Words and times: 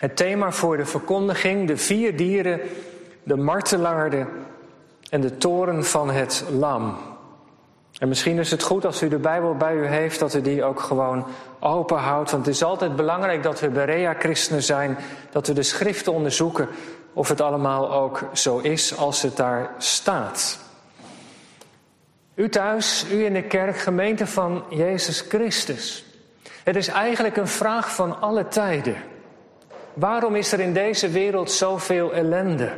Het 0.00 0.16
thema 0.16 0.52
voor 0.52 0.76
de 0.76 0.86
verkondiging, 0.86 1.66
de 1.66 1.76
vier 1.76 2.16
dieren, 2.16 2.60
de 3.22 3.36
martelaarde 3.36 4.26
en 5.10 5.20
de 5.20 5.36
toren 5.36 5.84
van 5.84 6.10
het 6.10 6.44
lam. 6.58 6.96
En 7.98 8.08
misschien 8.08 8.38
is 8.38 8.50
het 8.50 8.62
goed 8.62 8.84
als 8.84 9.02
u 9.02 9.08
de 9.08 9.18
Bijbel 9.18 9.54
bij 9.54 9.74
u 9.74 9.86
heeft, 9.86 10.18
dat 10.18 10.34
u 10.34 10.40
die 10.40 10.64
ook 10.64 10.80
gewoon 10.80 11.26
open 11.58 11.96
houdt. 11.96 12.30
Want 12.30 12.46
het 12.46 12.54
is 12.54 12.62
altijd 12.62 12.96
belangrijk 12.96 13.42
dat 13.42 13.60
we 13.60 13.68
Berea-christenen 13.68 14.62
zijn, 14.62 14.98
dat 15.30 15.46
we 15.46 15.52
de 15.52 15.62
schriften 15.62 16.12
onderzoeken 16.12 16.68
of 17.12 17.28
het 17.28 17.40
allemaal 17.40 17.92
ook 17.92 18.24
zo 18.32 18.58
is 18.58 18.96
als 18.96 19.22
het 19.22 19.36
daar 19.36 19.70
staat. 19.78 20.58
U 22.34 22.48
thuis, 22.48 23.06
u 23.12 23.24
in 23.24 23.32
de 23.32 23.42
kerk, 23.42 23.76
gemeente 23.76 24.26
van 24.26 24.64
Jezus 24.68 25.20
Christus. 25.20 26.04
Het 26.64 26.76
is 26.76 26.88
eigenlijk 26.88 27.36
een 27.36 27.48
vraag 27.48 27.94
van 27.94 28.20
alle 28.20 28.48
tijden. 28.48 28.96
Waarom 30.00 30.36
is 30.36 30.52
er 30.52 30.60
in 30.60 30.72
deze 30.72 31.08
wereld 31.08 31.50
zoveel 31.50 32.12
ellende? 32.12 32.72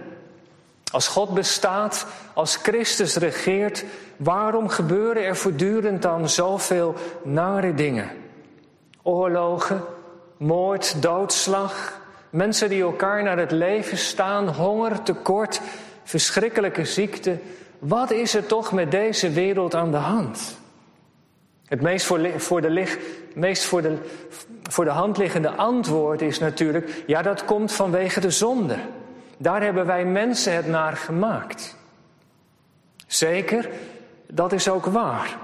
Als 0.92 1.08
God 1.08 1.34
bestaat, 1.34 2.06
als 2.34 2.56
Christus 2.56 3.16
regeert, 3.16 3.84
waarom 4.16 4.68
gebeuren 4.68 5.24
er 5.24 5.36
voortdurend 5.36 6.02
dan 6.02 6.28
zoveel 6.28 6.94
nare 7.22 7.74
dingen? 7.74 8.10
Oorlogen, 9.02 9.82
moord, 10.36 11.02
doodslag, 11.02 12.00
mensen 12.30 12.68
die 12.68 12.82
elkaar 12.82 13.22
naar 13.22 13.38
het 13.38 13.50
leven 13.50 13.98
staan, 13.98 14.48
honger, 14.48 15.02
tekort, 15.02 15.60
verschrikkelijke 16.04 16.84
ziekte. 16.84 17.38
Wat 17.78 18.10
is 18.10 18.34
er 18.34 18.46
toch 18.46 18.72
met 18.72 18.90
deze 18.90 19.30
wereld 19.30 19.74
aan 19.74 19.90
de 19.90 19.96
hand? 19.96 20.56
Het 21.66 21.80
meest 21.80 22.06
voor, 22.06 22.18
de, 22.60 22.98
meest 23.34 23.64
voor 23.64 23.82
de, 23.82 23.98
voor 24.70 24.84
de 24.84 24.90
hand 24.90 25.16
liggende 25.16 25.50
antwoord 25.50 26.22
is 26.22 26.38
natuurlijk, 26.38 27.02
ja 27.06 27.22
dat 27.22 27.44
komt 27.44 27.72
vanwege 27.72 28.20
de 28.20 28.30
zonde. 28.30 28.76
Daar 29.36 29.62
hebben 29.62 29.86
wij 29.86 30.04
mensen 30.04 30.54
het 30.54 30.66
naar 30.66 30.96
gemaakt. 30.96 31.76
Zeker, 33.06 33.68
dat 34.26 34.52
is 34.52 34.68
ook 34.68 34.86
waar. 34.86 35.36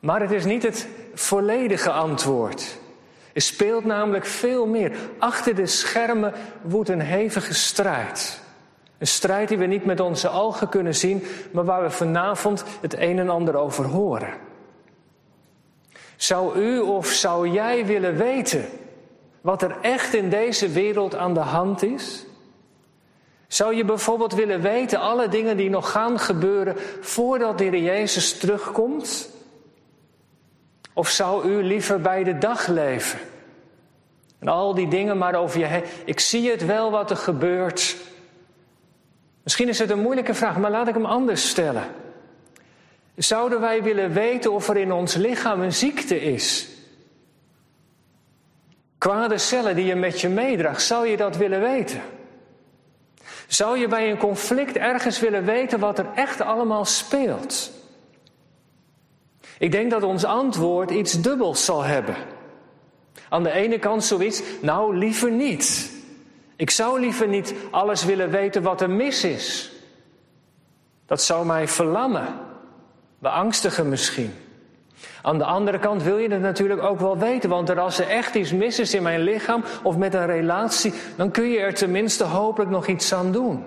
Maar 0.00 0.20
het 0.20 0.30
is 0.30 0.44
niet 0.44 0.62
het 0.62 0.88
volledige 1.14 1.90
antwoord. 1.90 2.78
Er 3.32 3.40
speelt 3.40 3.84
namelijk 3.84 4.26
veel 4.26 4.66
meer. 4.66 4.96
Achter 5.18 5.54
de 5.54 5.66
schermen 5.66 6.32
woedt 6.62 6.88
een 6.88 7.00
hevige 7.00 7.54
strijd. 7.54 8.40
Een 8.98 9.06
strijd 9.06 9.48
die 9.48 9.58
we 9.58 9.66
niet 9.66 9.84
met 9.84 10.00
onze 10.00 10.30
ogen 10.30 10.68
kunnen 10.68 10.94
zien, 10.94 11.24
maar 11.52 11.64
waar 11.64 11.82
we 11.82 11.90
vanavond 11.90 12.64
het 12.80 12.98
een 12.98 13.18
en 13.18 13.28
ander 13.28 13.56
over 13.56 13.84
horen. 13.84 14.47
Zou 16.18 16.58
u 16.58 16.78
of 16.78 17.06
zou 17.06 17.48
jij 17.48 17.86
willen 17.86 18.16
weten 18.16 18.64
wat 19.40 19.62
er 19.62 19.76
echt 19.80 20.14
in 20.14 20.30
deze 20.30 20.68
wereld 20.68 21.14
aan 21.14 21.34
de 21.34 21.40
hand 21.40 21.82
is? 21.82 22.24
Zou 23.46 23.74
je 23.74 23.84
bijvoorbeeld 23.84 24.34
willen 24.34 24.60
weten 24.60 25.00
alle 25.00 25.28
dingen 25.28 25.56
die 25.56 25.70
nog 25.70 25.90
gaan 25.90 26.18
gebeuren 26.18 26.76
voordat 27.00 27.58
de 27.58 27.64
Heer 27.64 27.82
Jezus 27.82 28.38
terugkomt? 28.38 29.30
Of 30.92 31.08
zou 31.08 31.48
u 31.48 31.62
liever 31.62 32.00
bij 32.00 32.24
de 32.24 32.38
dag 32.38 32.66
leven? 32.66 33.18
En 34.38 34.48
al 34.48 34.74
die 34.74 34.88
dingen 34.88 35.18
maar 35.18 35.34
over 35.34 35.60
je. 35.60 35.82
Ik 36.04 36.20
zie 36.20 36.50
het 36.50 36.66
wel 36.66 36.90
wat 36.90 37.10
er 37.10 37.16
gebeurt. 37.16 37.96
Misschien 39.42 39.68
is 39.68 39.78
het 39.78 39.90
een 39.90 40.02
moeilijke 40.02 40.34
vraag, 40.34 40.56
maar 40.56 40.70
laat 40.70 40.88
ik 40.88 40.94
hem 40.94 41.04
anders 41.04 41.48
stellen. 41.48 41.84
Zouden 43.18 43.60
wij 43.60 43.82
willen 43.82 44.12
weten 44.12 44.52
of 44.52 44.68
er 44.68 44.76
in 44.76 44.92
ons 44.92 45.14
lichaam 45.14 45.60
een 45.60 45.72
ziekte 45.72 46.20
is? 46.20 46.68
Kwade 48.98 49.38
cellen 49.38 49.76
die 49.76 49.84
je 49.84 49.94
met 49.94 50.20
je 50.20 50.28
meedraagt, 50.28 50.82
zou 50.82 51.06
je 51.06 51.16
dat 51.16 51.36
willen 51.36 51.60
weten? 51.60 52.00
Zou 53.46 53.78
je 53.78 53.88
bij 53.88 54.10
een 54.10 54.18
conflict 54.18 54.76
ergens 54.76 55.20
willen 55.20 55.44
weten 55.44 55.78
wat 55.78 55.98
er 55.98 56.06
echt 56.14 56.40
allemaal 56.40 56.84
speelt? 56.84 57.70
Ik 59.58 59.72
denk 59.72 59.90
dat 59.90 60.02
ons 60.02 60.24
antwoord 60.24 60.90
iets 60.90 61.20
dubbels 61.20 61.64
zal 61.64 61.82
hebben. 61.82 62.16
Aan 63.28 63.42
de 63.42 63.50
ene 63.50 63.78
kant 63.78 64.04
zoiets, 64.04 64.42
nou 64.60 64.96
liever 64.96 65.30
niet. 65.30 65.90
Ik 66.56 66.70
zou 66.70 67.00
liever 67.00 67.28
niet 67.28 67.54
alles 67.70 68.04
willen 68.04 68.30
weten 68.30 68.62
wat 68.62 68.80
er 68.80 68.90
mis 68.90 69.24
is. 69.24 69.72
Dat 71.06 71.22
zou 71.22 71.46
mij 71.46 71.68
verlammen, 71.68 72.47
beangstigen 73.18 73.88
misschien. 73.88 74.34
Aan 75.22 75.38
de 75.38 75.44
andere 75.44 75.78
kant 75.78 76.02
wil 76.02 76.18
je 76.18 76.30
het 76.30 76.40
natuurlijk 76.40 76.82
ook 76.82 76.98
wel 77.00 77.18
weten, 77.18 77.50
want 77.50 77.78
als 77.78 77.98
er 77.98 78.08
echt 78.08 78.34
iets 78.34 78.52
mis 78.52 78.78
is 78.78 78.94
in 78.94 79.02
mijn 79.02 79.20
lichaam 79.20 79.64
of 79.82 79.96
met 79.96 80.14
een 80.14 80.26
relatie, 80.26 80.92
dan 81.16 81.30
kun 81.30 81.48
je 81.48 81.58
er 81.58 81.74
tenminste 81.74 82.24
hopelijk 82.24 82.70
nog 82.70 82.86
iets 82.86 83.14
aan 83.14 83.32
doen. 83.32 83.64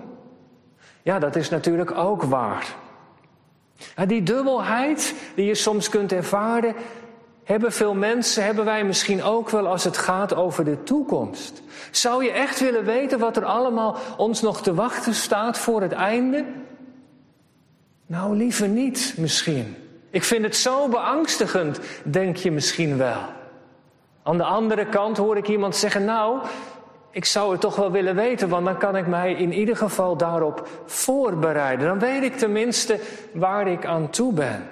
Ja, 1.02 1.18
dat 1.18 1.36
is 1.36 1.48
natuurlijk 1.48 1.96
ook 1.96 2.22
waar. 2.22 2.66
die 4.06 4.22
dubbelheid 4.22 5.14
die 5.34 5.46
je 5.46 5.54
soms 5.54 5.88
kunt 5.88 6.12
ervaren, 6.12 6.74
hebben 7.44 7.72
veel 7.72 7.94
mensen, 7.94 8.44
hebben 8.44 8.64
wij 8.64 8.84
misschien 8.84 9.22
ook 9.22 9.50
wel 9.50 9.66
als 9.66 9.84
het 9.84 9.96
gaat 9.96 10.34
over 10.34 10.64
de 10.64 10.82
toekomst. 10.82 11.62
Zou 11.90 12.24
je 12.24 12.30
echt 12.30 12.60
willen 12.60 12.84
weten 12.84 13.18
wat 13.18 13.36
er 13.36 13.44
allemaal 13.44 13.96
ons 14.16 14.40
nog 14.40 14.62
te 14.62 14.74
wachten 14.74 15.14
staat 15.14 15.58
voor 15.58 15.82
het 15.82 15.92
einde? 15.92 16.44
Nou, 18.12 18.36
liever 18.36 18.68
niet 18.68 19.14
misschien. 19.16 19.76
Ik 20.10 20.22
vind 20.22 20.44
het 20.44 20.56
zo 20.56 20.88
beangstigend, 20.88 21.80
denk 22.02 22.36
je 22.36 22.50
misschien 22.50 22.96
wel. 22.96 23.22
Aan 24.22 24.36
de 24.36 24.44
andere 24.44 24.86
kant 24.86 25.16
hoor 25.16 25.36
ik 25.36 25.48
iemand 25.48 25.76
zeggen, 25.76 26.04
nou, 26.04 26.38
ik 27.10 27.24
zou 27.24 27.52
het 27.52 27.60
toch 27.60 27.76
wel 27.76 27.90
willen 27.90 28.14
weten, 28.14 28.48
want 28.48 28.64
dan 28.64 28.78
kan 28.78 28.96
ik 28.96 29.06
mij 29.06 29.32
in 29.32 29.52
ieder 29.52 29.76
geval 29.76 30.16
daarop 30.16 30.68
voorbereiden. 30.86 31.86
Dan 31.86 31.98
weet 31.98 32.22
ik 32.22 32.36
tenminste 32.36 32.98
waar 33.32 33.68
ik 33.68 33.86
aan 33.86 34.10
toe 34.10 34.32
ben. 34.32 34.68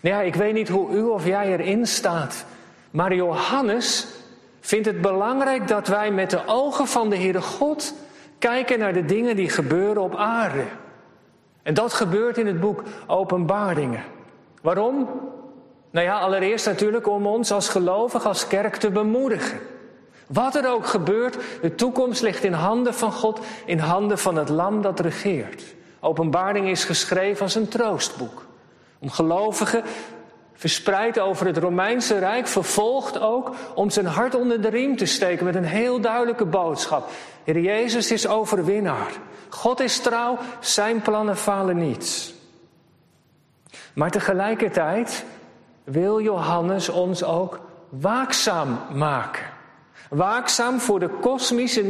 Nou 0.00 0.16
ja, 0.16 0.20
ik 0.20 0.34
weet 0.34 0.54
niet 0.54 0.68
hoe 0.68 0.90
u 0.90 1.02
of 1.02 1.26
jij 1.26 1.52
erin 1.52 1.86
staat, 1.86 2.44
maar 2.90 3.14
Johannes 3.14 4.06
vindt 4.60 4.86
het 4.86 5.00
belangrijk 5.00 5.68
dat 5.68 5.88
wij 5.88 6.10
met 6.10 6.30
de 6.30 6.42
ogen 6.46 6.86
van 6.86 7.10
de 7.10 7.16
Heere 7.16 7.42
God 7.42 7.94
kijken 8.38 8.78
naar 8.78 8.92
de 8.92 9.04
dingen 9.04 9.36
die 9.36 9.48
gebeuren 9.48 10.02
op 10.02 10.16
aarde. 10.16 10.64
En 11.62 11.74
dat 11.74 11.92
gebeurt 11.92 12.38
in 12.38 12.46
het 12.46 12.60
boek 12.60 12.82
Openbaringen. 13.06 14.04
Waarom? 14.62 15.08
Nou 15.90 16.06
ja, 16.06 16.18
allereerst 16.18 16.66
natuurlijk 16.66 17.08
om 17.08 17.26
ons 17.26 17.50
als 17.52 17.68
gelovig, 17.68 18.26
als 18.26 18.46
kerk 18.46 18.76
te 18.76 18.90
bemoedigen. 18.90 19.58
Wat 20.26 20.54
er 20.54 20.70
ook 20.70 20.86
gebeurt, 20.86 21.38
de 21.60 21.74
toekomst 21.74 22.22
ligt 22.22 22.44
in 22.44 22.52
handen 22.52 22.94
van 22.94 23.12
God, 23.12 23.40
in 23.64 23.78
handen 23.78 24.18
van 24.18 24.36
het 24.36 24.48
lam 24.48 24.82
dat 24.82 25.00
regeert. 25.00 25.62
Openbaring 26.00 26.68
is 26.68 26.84
geschreven 26.84 27.42
als 27.42 27.54
een 27.54 27.68
troostboek. 27.68 28.44
Om 28.98 29.10
gelovigen 29.10 29.82
verspreid 30.54 31.20
over 31.20 31.46
het 31.46 31.56
Romeinse 31.56 32.18
Rijk, 32.18 32.46
vervolgd 32.46 33.20
ook, 33.20 33.54
om 33.74 33.90
zijn 33.90 34.06
hart 34.06 34.34
onder 34.34 34.60
de 34.60 34.68
riem 34.68 34.96
te 34.96 35.06
steken 35.06 35.44
met 35.44 35.54
een 35.54 35.64
heel 35.64 36.00
duidelijke 36.00 36.44
boodschap. 36.44 37.08
Heer 37.44 37.58
Jezus 37.58 38.10
is 38.10 38.26
overwinnaar. 38.26 39.12
God 39.52 39.80
is 39.80 40.00
trouw, 40.00 40.38
zijn 40.60 41.02
plannen 41.02 41.36
falen 41.36 41.76
niet. 41.76 42.34
Maar 43.94 44.10
tegelijkertijd 44.10 45.24
wil 45.84 46.20
Johannes 46.20 46.88
ons 46.88 47.24
ook 47.24 47.60
waakzaam 47.88 48.78
maken. 48.92 49.44
Waakzaam 50.08 50.80
voor 50.80 51.00
de 51.00 51.08
kosmische, 51.08 51.82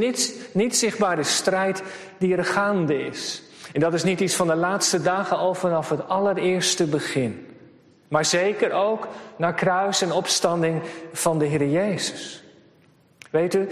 niet, 0.53 0.77
zichtbare 0.77 1.23
strijd 1.23 1.83
die 2.19 2.37
er 2.37 2.45
gaande 2.45 3.05
is. 3.05 3.43
En 3.73 3.81
dat 3.81 3.95
is 3.95 4.05
niet 4.05 4.21
iets 4.21 4.35
van 4.35 4.47
de 4.47 4.57
laatste 4.57 5.03
dagen 5.03 5.37
al 5.37 5.55
vanaf 5.55 5.89
het 5.89 6.09
allereerste 6.09 6.87
begin. 6.87 7.47
Maar 8.09 8.25
zeker 8.25 8.73
ook 8.73 9.09
naar 9.37 9.55
kruis 9.55 10.03
en 10.03 10.13
opstanding 10.13 10.83
van 11.13 11.39
de 11.39 11.45
Heer 11.45 11.69
Jezus. 11.69 12.45
Weet 13.31 13.55
u, 13.55 13.69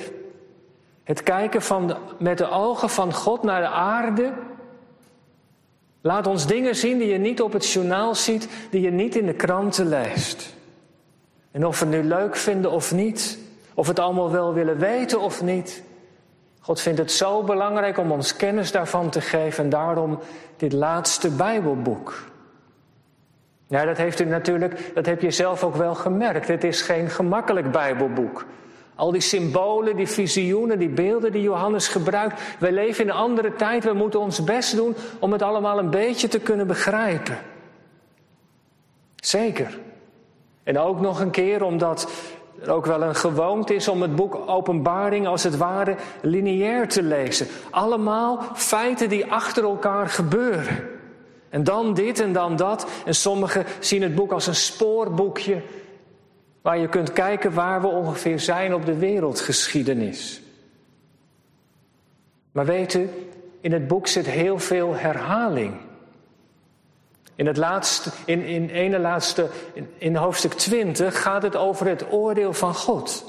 het 1.10 1.22
kijken 1.22 1.62
van 1.62 1.96
met 2.18 2.38
de 2.38 2.50
ogen 2.50 2.90
van 2.90 3.14
God 3.14 3.42
naar 3.42 3.60
de 3.60 3.68
aarde. 3.68 4.32
Laat 6.00 6.26
ons 6.26 6.46
dingen 6.46 6.76
zien 6.76 6.98
die 6.98 7.08
je 7.08 7.18
niet 7.18 7.42
op 7.42 7.52
het 7.52 7.70
journaal 7.70 8.14
ziet, 8.14 8.48
die 8.70 8.80
je 8.80 8.90
niet 8.90 9.16
in 9.16 9.26
de 9.26 9.34
kranten 9.34 9.88
leest. 9.88 10.54
En 11.50 11.66
of 11.66 11.78
we 11.78 11.86
het 11.86 11.94
nu 11.94 12.08
leuk 12.08 12.36
vinden 12.36 12.70
of 12.70 12.92
niet, 12.92 13.38
of 13.74 13.84
we 13.84 13.90
het 13.90 14.00
allemaal 14.00 14.30
wel 14.30 14.54
willen 14.54 14.78
weten 14.78 15.20
of 15.20 15.42
niet. 15.42 15.82
God 16.60 16.80
vindt 16.80 16.98
het 16.98 17.12
zo 17.12 17.42
belangrijk 17.42 17.98
om 17.98 18.12
ons 18.12 18.36
kennis 18.36 18.72
daarvan 18.72 19.10
te 19.10 19.20
geven 19.20 19.64
en 19.64 19.70
daarom 19.70 20.18
dit 20.56 20.72
laatste 20.72 21.30
Bijbelboek. 21.30 22.24
Ja, 23.66 23.84
dat 23.84 23.96
heeft 23.96 24.20
u 24.20 24.24
natuurlijk, 24.24 24.94
dat 24.94 25.06
heb 25.06 25.20
je 25.20 25.30
zelf 25.30 25.64
ook 25.64 25.76
wel 25.76 25.94
gemerkt. 25.94 26.48
Het 26.48 26.64
is 26.64 26.82
geen 26.82 27.08
gemakkelijk 27.08 27.70
Bijbelboek. 27.70 28.46
Al 29.00 29.12
die 29.12 29.20
symbolen, 29.20 29.96
die 29.96 30.06
visioenen, 30.06 30.78
die 30.78 30.88
beelden 30.88 31.32
die 31.32 31.42
Johannes 31.42 31.88
gebruikt. 31.88 32.40
Wij 32.58 32.72
leven 32.72 33.04
in 33.04 33.10
een 33.10 33.16
andere 33.16 33.54
tijd. 33.54 33.84
We 33.84 33.92
moeten 33.92 34.20
ons 34.20 34.44
best 34.44 34.76
doen 34.76 34.94
om 35.18 35.32
het 35.32 35.42
allemaal 35.42 35.78
een 35.78 35.90
beetje 35.90 36.28
te 36.28 36.38
kunnen 36.38 36.66
begrijpen. 36.66 37.38
Zeker. 39.16 39.78
En 40.62 40.78
ook 40.78 41.00
nog 41.00 41.20
een 41.20 41.30
keer 41.30 41.62
omdat 41.62 42.10
er 42.62 42.70
ook 42.70 42.86
wel 42.86 43.02
een 43.02 43.14
gewoonte 43.14 43.74
is 43.74 43.88
om 43.88 44.02
het 44.02 44.16
boek 44.16 44.38
Openbaring 44.46 45.26
als 45.26 45.42
het 45.42 45.56
ware 45.56 45.96
lineair 46.22 46.88
te 46.88 47.02
lezen. 47.02 47.46
Allemaal 47.70 48.42
feiten 48.54 49.08
die 49.08 49.32
achter 49.32 49.64
elkaar 49.64 50.08
gebeuren. 50.08 50.88
En 51.48 51.64
dan 51.64 51.94
dit 51.94 52.20
en 52.20 52.32
dan 52.32 52.56
dat. 52.56 52.86
En 53.04 53.14
sommigen 53.14 53.64
zien 53.78 54.02
het 54.02 54.14
boek 54.14 54.32
als 54.32 54.46
een 54.46 54.54
spoorboekje 54.54 55.62
waar 56.62 56.78
je 56.78 56.88
kunt 56.88 57.12
kijken 57.12 57.54
waar 57.54 57.80
we 57.80 57.86
ongeveer 57.86 58.40
zijn 58.40 58.74
op 58.74 58.86
de 58.86 58.96
wereldgeschiedenis. 58.96 60.42
Maar 62.52 62.64
weet 62.64 62.94
u, 62.94 63.10
in 63.60 63.72
het 63.72 63.88
boek 63.88 64.06
zit 64.06 64.26
heel 64.26 64.58
veel 64.58 64.94
herhaling. 64.94 65.74
In 67.34 67.46
het 67.46 67.56
laatste, 67.56 68.10
in, 68.24 68.42
in 68.44 68.68
ene 68.68 68.98
laatste, 68.98 69.48
in, 69.72 69.88
in 69.98 70.16
hoofdstuk 70.16 70.52
20 70.52 71.22
gaat 71.22 71.42
het 71.42 71.56
over 71.56 71.86
het 71.86 72.12
oordeel 72.12 72.52
van 72.52 72.74
God. 72.74 73.24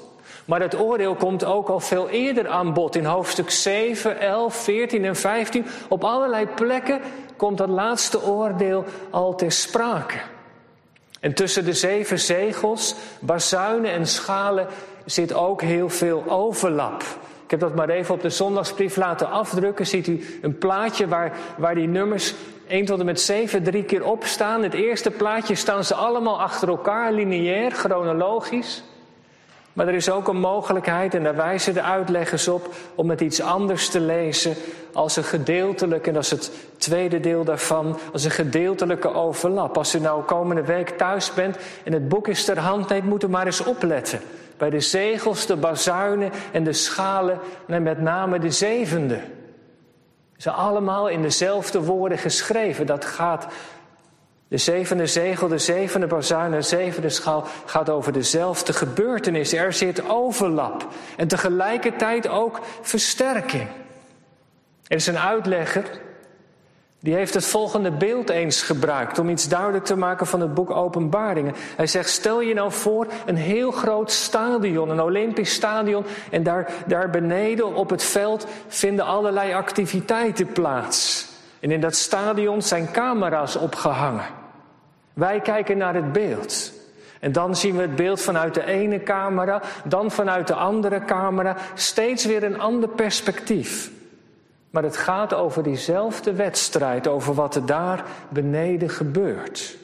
Maar 0.46 0.62
het 0.62 0.80
oordeel 0.80 1.16
komt 1.16 1.44
ook 1.44 1.70
al 1.70 1.80
veel 1.80 2.10
eerder 2.10 2.48
aan 2.48 2.74
bod. 2.74 2.96
In 2.96 3.06
hoofdstuk 3.06 3.50
7, 3.50 4.20
11, 4.20 4.56
14 4.56 5.06
en 5.06 5.16
15. 5.16 5.66
Op 5.88 6.04
allerlei 6.04 6.48
plekken 6.48 7.02
komt 7.36 7.58
dat 7.58 7.70
laatste 7.70 8.24
oordeel 8.24 8.86
al 9.10 9.36
ter 9.36 9.52
sprake. 9.52 10.18
En 11.22 11.34
tussen 11.34 11.66
de 11.66 11.74
zeven 11.74 12.20
zegels, 12.20 12.96
bazuinen 13.20 13.92
en 13.92 14.08
schalen 14.08 14.68
zit 15.06 15.34
ook 15.34 15.62
heel 15.62 15.90
veel 15.90 16.24
overlap. 16.28 17.04
Ik 17.44 17.60
heb 17.60 17.60
dat 17.60 17.76
maar 17.76 17.90
even 17.90 18.14
op 18.14 18.22
de 18.22 18.30
zondagsbrief 18.30 18.96
laten 18.96 19.30
afdrukken. 19.30 19.88
Ziet 19.88 20.08
u 20.08 20.40
een 20.42 20.58
plaatje 20.58 21.08
waar, 21.08 21.38
waar 21.58 21.76
die 21.76 21.88
nummers 21.88 22.34
1 22.68 22.86
tot 22.86 23.00
en 23.00 23.06
met 23.06 23.22
7 23.22 23.64
drie 23.64 23.84
keer 23.84 24.06
opstaan. 24.06 24.64
Het 24.64 24.74
eerste 24.74 25.12
plaatje 25.12 25.56
staan 25.56 25.84
ze 25.84 25.96
allemaal 25.96 26.42
achter 26.42 26.68
elkaar, 26.68 27.12
lineair, 27.12 27.72
chronologisch. 27.72 28.84
Maar 29.74 29.88
er 29.88 29.94
is 29.94 30.10
ook 30.10 30.28
een 30.28 30.40
mogelijkheid, 30.40 31.14
en 31.14 31.24
daar 31.24 31.36
wijzen 31.36 31.74
de 31.74 31.82
uitleggers 31.82 32.48
op, 32.48 32.74
om 32.96 33.10
het 33.10 33.22
iets 33.22 33.42
anders 33.42 33.90
te 33.90 34.00
lezen 34.00 34.56
als 34.94 35.16
een 35.16 35.24
gedeeltelijk, 35.24 36.08
en 36.08 36.14
dat 36.14 36.24
is 36.24 36.32
het 36.32 36.52
tweede 36.78 37.20
deel 37.20 37.44
daarvan, 37.44 37.98
als 38.14 38.24
een 38.24 38.32
gedeeltelijke 38.32 39.14
overlap. 39.14 39.78
Als 39.78 39.96
u 39.96 40.00
nou 40.00 40.24
komende 40.24 40.64
week 40.64 40.90
thuis 40.90 41.34
bent 41.34 41.58
en 41.84 41.94
het 41.94 42.08
boek 42.08 42.28
is 42.28 42.46
ter 42.46 42.60
hand 42.60 42.90
neemt, 42.90 43.06
moet 43.06 43.24
u 43.24 43.28
maar 43.28 43.46
eens 43.46 43.64
opletten. 43.64 44.20
Bij 44.58 44.70
de 44.70 44.80
zegels, 44.80 45.46
de 45.46 45.56
bazuinen 45.56 46.32
en 46.52 46.64
de 46.64 46.74
schalen, 46.74 47.40
en 47.68 47.84
met 47.84 48.02
name 48.02 48.40
de 48.40 48.52
zevende. 48.52 49.20
Ze 50.38 50.52
allemaal 50.52 51.10
in 51.10 51.22
dezelfde 51.22 51.84
woorden 51.84 52.18
geschreven. 52.18 52.86
Dat 52.86 53.06
gaat 53.06 53.48
de 54.52 54.58
zevende 54.58 55.08
zegel, 55.08 55.48
de 55.48 55.58
zevende 55.58 56.08
bazuin, 56.08 56.52
de 56.52 56.62
zevende 56.62 57.10
schaal 57.10 57.46
gaat 57.66 57.90
over 57.90 58.14
dezelfde 58.14 58.74
gebeurtenis. 58.74 59.54
Er 59.54 59.74
zit 59.74 60.10
overlap 60.10 60.88
en 61.18 61.28
tegelijkertijd 61.28 62.28
ook 62.28 62.60
versterking. 62.82 63.68
Er 64.88 64.96
is 64.96 65.08
een 65.08 65.20
uitlegger 65.20 65.84
die 67.00 67.14
heeft 67.14 67.34
het 67.34 67.46
volgende 67.46 67.92
beeld 67.92 68.30
eens 68.30 68.62
gebruikt 68.62 69.20
om 69.20 69.30
iets 69.30 69.48
duidelijk 69.48 69.86
te 69.86 69.96
maken 69.96 70.28
van 70.28 70.42
het 70.42 70.54
boek 70.54 70.70
Openbaringen. 70.70 71.56
Hij 71.76 71.88
zegt: 71.88 72.10
Stel 72.10 72.42
je 72.42 72.54
nou 72.54 72.72
voor 72.72 73.08
een 73.26 73.36
heel 73.36 73.72
groot 73.72 74.12
stadion, 74.12 74.90
een 74.90 75.02
Olympisch 75.02 75.54
stadion, 75.54 76.06
en 76.32 76.44
daar, 76.44 76.74
daar 76.88 77.10
beneden 77.10 77.76
op 77.76 77.90
het 77.90 78.04
veld 78.04 78.48
vinden 78.68 79.06
allerlei 79.06 79.54
activiteiten 79.54 80.52
plaats. 80.52 81.28
En 81.60 81.72
in 81.72 81.82
dat 81.82 81.96
stadion 81.96 82.62
zijn 82.62 82.92
camera's 82.92 83.56
opgehangen. 83.56 84.41
Wij 85.14 85.40
kijken 85.40 85.78
naar 85.78 85.96
het 85.96 86.12
beeld. 86.12 86.72
En 87.20 87.32
dan 87.32 87.56
zien 87.56 87.76
we 87.76 87.82
het 87.82 87.96
beeld 87.96 88.22
vanuit 88.22 88.54
de 88.54 88.66
ene 88.66 89.04
camera, 89.04 89.62
dan 89.84 90.12
vanuit 90.12 90.48
de 90.48 90.54
andere 90.54 91.06
camera, 91.06 91.58
steeds 91.74 92.26
weer 92.26 92.44
een 92.44 92.60
ander 92.60 92.90
perspectief. 92.90 93.92
Maar 94.70 94.84
het 94.84 94.98
gaat 94.98 95.34
over 95.34 95.64
diezelfde 95.64 96.34
wedstrijd, 96.34 97.08
over 97.08 97.34
wat 97.34 97.56
er 97.56 97.66
daar 97.66 98.04
beneden 98.30 98.90
gebeurt. 98.90 99.78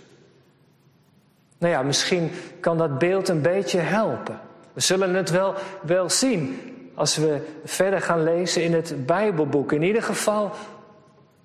Nou 1.58 1.74
ja, 1.74 1.82
misschien 1.82 2.32
kan 2.60 2.78
dat 2.78 3.00
beeld 3.00 3.30
een 3.30 3.42
beetje 3.42 3.80
helpen. 3.80 4.40
We 4.74 4.82
zullen 4.82 5.14
het 5.14 5.30
wel, 5.30 5.54
wel 5.82 6.10
zien 6.10 6.60
als 6.96 7.16
we 7.18 7.42
verder 7.66 8.02
gaan 8.02 8.24
lezen 8.24 8.64
in 8.64 8.74
het 8.74 9.06
Bijbelboek. 9.06 9.72
In 9.72 9.84
ieder 9.84 10.04
geval 10.04 10.52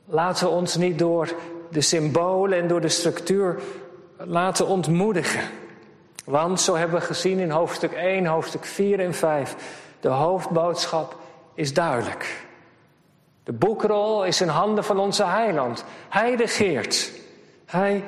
laten 0.05 0.47
we 0.47 0.53
ons 0.53 0.77
niet 0.77 0.99
door 0.99 1.29
de 1.73 1.81
symbolen 1.81 2.59
en 2.59 2.69
door 2.69 2.81
de 2.81 2.89
structuur 2.89 3.61
laten 4.17 4.67
ontmoedigen. 4.67 5.43
Want 6.25 6.61
zo 6.61 6.77
hebben 6.77 7.01
we 7.01 7.07
gezien 7.07 7.39
in 7.39 7.51
hoofdstuk 7.51 7.93
1, 7.93 8.27
hoofdstuk 8.27 8.65
4 8.65 9.01
en 9.01 9.15
5, 9.15 9.57
de 10.01 10.09
hoofdboodschap 10.09 11.17
is 11.55 11.75
duidelijk. 11.75 12.47
De 13.45 13.53
boekrol 13.53 14.25
is 14.25 14.41
in 14.41 14.49
handen 14.49 14.85
van 14.85 14.99
onze 14.99 15.25
heiland. 15.25 15.85
Hij 16.09 16.35
regeert. 16.35 17.13
Hij 17.67 18.03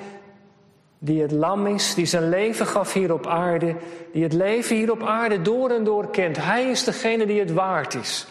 die 0.99 1.23
het 1.23 1.33
lam 1.33 1.67
is, 1.67 1.95
die 1.95 2.07
zijn 2.07 2.29
leven 2.29 2.67
gaf 2.67 2.93
hier 2.93 3.13
op 3.13 3.27
aarde, 3.27 3.75
die 4.13 4.23
het 4.23 4.33
leven 4.33 4.77
hier 4.77 4.91
op 4.91 5.03
aarde 5.03 5.43
door 5.43 5.71
en 5.71 5.85
door 5.85 6.11
kent. 6.11 6.37
Hij 6.37 6.71
is 6.71 6.85
degene 6.85 7.27
die 7.27 7.41
het 7.41 7.53
waard 7.53 7.95
is 7.95 8.27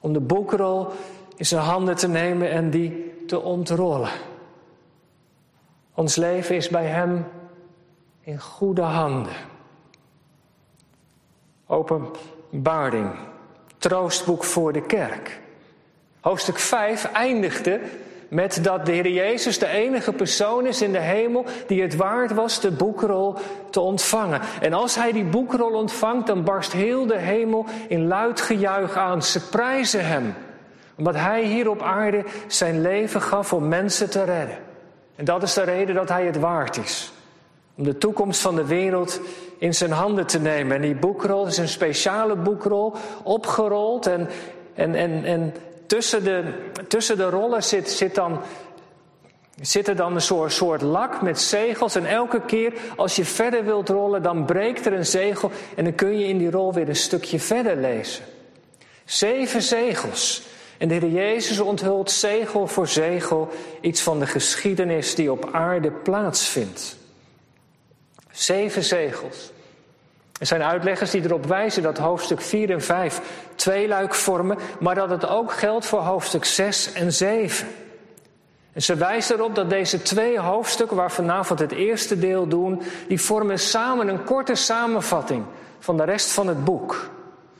om 0.00 0.12
de 0.12 0.20
boekrol 0.20 0.88
in 1.36 1.46
zijn 1.46 1.62
handen 1.62 1.96
te 1.96 2.08
nemen 2.08 2.50
en 2.50 2.70
die 2.70 3.14
te 3.26 3.40
ontrollen. 3.40 4.10
Ons 5.96 6.16
leven 6.16 6.56
is 6.56 6.68
bij 6.68 6.86
Hem 6.86 7.26
in 8.20 8.40
goede 8.40 8.82
handen. 8.82 9.32
Openbaring, 11.66 13.10
troostboek 13.78 14.44
voor 14.44 14.72
de 14.72 14.82
kerk. 14.82 15.40
Hoofdstuk 16.20 16.58
5 16.58 17.12
eindigde 17.12 17.80
met 18.28 18.58
dat 18.62 18.86
de 18.86 18.92
Heer 18.92 19.08
Jezus 19.08 19.58
de 19.58 19.66
enige 19.66 20.12
persoon 20.12 20.66
is 20.66 20.82
in 20.82 20.92
de 20.92 20.98
hemel 20.98 21.44
die 21.66 21.82
het 21.82 21.96
waard 21.96 22.32
was 22.32 22.60
de 22.60 22.70
boekrol 22.70 23.34
te 23.70 23.80
ontvangen. 23.80 24.40
En 24.60 24.72
als 24.72 24.94
hij 24.94 25.12
die 25.12 25.24
boekrol 25.24 25.72
ontvangt, 25.72 26.26
dan 26.26 26.44
barst 26.44 26.72
heel 26.72 27.06
de 27.06 27.18
hemel 27.18 27.66
in 27.88 28.06
luid 28.06 28.40
gejuich 28.40 28.96
aan. 28.96 29.22
Ze 29.22 29.48
prijzen 29.48 30.06
hem, 30.06 30.34
omdat 30.96 31.14
hij 31.14 31.44
hier 31.44 31.70
op 31.70 31.82
aarde 31.82 32.24
zijn 32.46 32.80
leven 32.80 33.22
gaf 33.22 33.52
om 33.52 33.68
mensen 33.68 34.10
te 34.10 34.24
redden. 34.24 34.65
En 35.16 35.24
dat 35.24 35.42
is 35.42 35.54
de 35.54 35.62
reden 35.62 35.94
dat 35.94 36.08
hij 36.08 36.26
het 36.26 36.38
waard 36.38 36.76
is. 36.76 37.12
Om 37.76 37.84
de 37.84 37.98
toekomst 37.98 38.40
van 38.40 38.56
de 38.56 38.66
wereld 38.66 39.20
in 39.58 39.74
zijn 39.74 39.90
handen 39.90 40.26
te 40.26 40.38
nemen. 40.38 40.76
En 40.76 40.82
die 40.82 40.94
boekrol 40.94 41.46
is 41.46 41.56
een 41.56 41.68
speciale 41.68 42.36
boekrol, 42.36 42.94
opgerold. 43.22 44.06
En, 44.06 44.28
en, 44.74 44.94
en, 44.94 45.24
en 45.24 45.54
tussen, 45.86 46.24
de, 46.24 46.52
tussen 46.88 47.16
de 47.16 47.28
rollen 47.28 47.62
zit, 47.62 47.90
zit 47.90 48.14
dan, 48.14 48.40
zit 49.60 49.88
er 49.88 49.96
dan 49.96 50.14
een 50.14 50.20
soort, 50.20 50.52
soort 50.52 50.82
lak 50.82 51.22
met 51.22 51.40
zegels. 51.40 51.94
En 51.94 52.06
elke 52.06 52.40
keer 52.40 52.72
als 52.96 53.16
je 53.16 53.24
verder 53.24 53.64
wilt 53.64 53.88
rollen, 53.88 54.22
dan 54.22 54.44
breekt 54.44 54.86
er 54.86 54.92
een 54.92 55.06
zegel. 55.06 55.50
En 55.76 55.84
dan 55.84 55.94
kun 55.94 56.18
je 56.18 56.26
in 56.26 56.38
die 56.38 56.50
rol 56.50 56.72
weer 56.72 56.88
een 56.88 56.96
stukje 56.96 57.40
verder 57.40 57.76
lezen. 57.76 58.24
Zeven 59.04 59.62
zegels. 59.62 60.42
En 60.78 60.88
de 60.88 60.94
Heer 60.94 61.08
Jezus 61.08 61.60
onthult 61.60 62.10
zegel 62.10 62.66
voor 62.66 62.88
zegel 62.88 63.48
iets 63.80 64.00
van 64.00 64.18
de 64.18 64.26
geschiedenis 64.26 65.14
die 65.14 65.32
op 65.32 65.48
aarde 65.52 65.90
plaatsvindt. 65.90 66.96
Zeven 68.30 68.84
zegels. 68.84 69.52
Er 70.40 70.46
zijn 70.46 70.62
uitleggers 70.62 71.10
die 71.10 71.24
erop 71.24 71.46
wijzen 71.46 71.82
dat 71.82 71.98
hoofdstuk 71.98 72.40
4 72.40 72.70
en 72.70 72.82
5 72.82 73.20
tweeluik 73.54 74.14
vormen, 74.14 74.58
maar 74.80 74.94
dat 74.94 75.10
het 75.10 75.26
ook 75.26 75.52
geldt 75.52 75.86
voor 75.86 76.00
hoofdstuk 76.00 76.44
6 76.44 76.92
en 76.92 77.12
7. 77.12 77.68
En 78.72 78.82
ze 78.82 78.94
wijzen 78.94 79.36
erop 79.36 79.54
dat 79.54 79.70
deze 79.70 80.02
twee 80.02 80.38
hoofdstukken, 80.38 80.96
waar 80.96 81.12
vanavond 81.12 81.58
het 81.58 81.72
eerste 81.72 82.18
deel 82.18 82.48
doen, 82.48 82.82
die 83.08 83.20
vormen 83.20 83.58
samen 83.58 84.08
een 84.08 84.24
korte 84.24 84.54
samenvatting 84.54 85.44
van 85.78 85.96
de 85.96 86.04
rest 86.04 86.30
van 86.30 86.46
het 86.46 86.64
boek. 86.64 87.10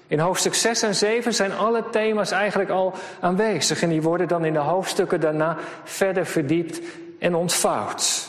In 0.09 0.19
hoofdstuk 0.19 0.55
6 0.55 0.83
en 0.83 0.95
7 0.95 1.35
zijn 1.35 1.53
alle 1.53 1.85
thema's 1.91 2.31
eigenlijk 2.31 2.71
al 2.71 2.95
aanwezig 3.21 3.83
en 3.83 3.89
die 3.89 4.03
worden 4.03 4.29
dan 4.29 4.45
in 4.45 4.53
de 4.53 4.59
hoofdstukken 4.59 5.21
daarna 5.21 5.57
verder 5.85 6.27
verdiept 6.27 6.81
en 7.19 7.35
ontvouwd. 7.35 8.29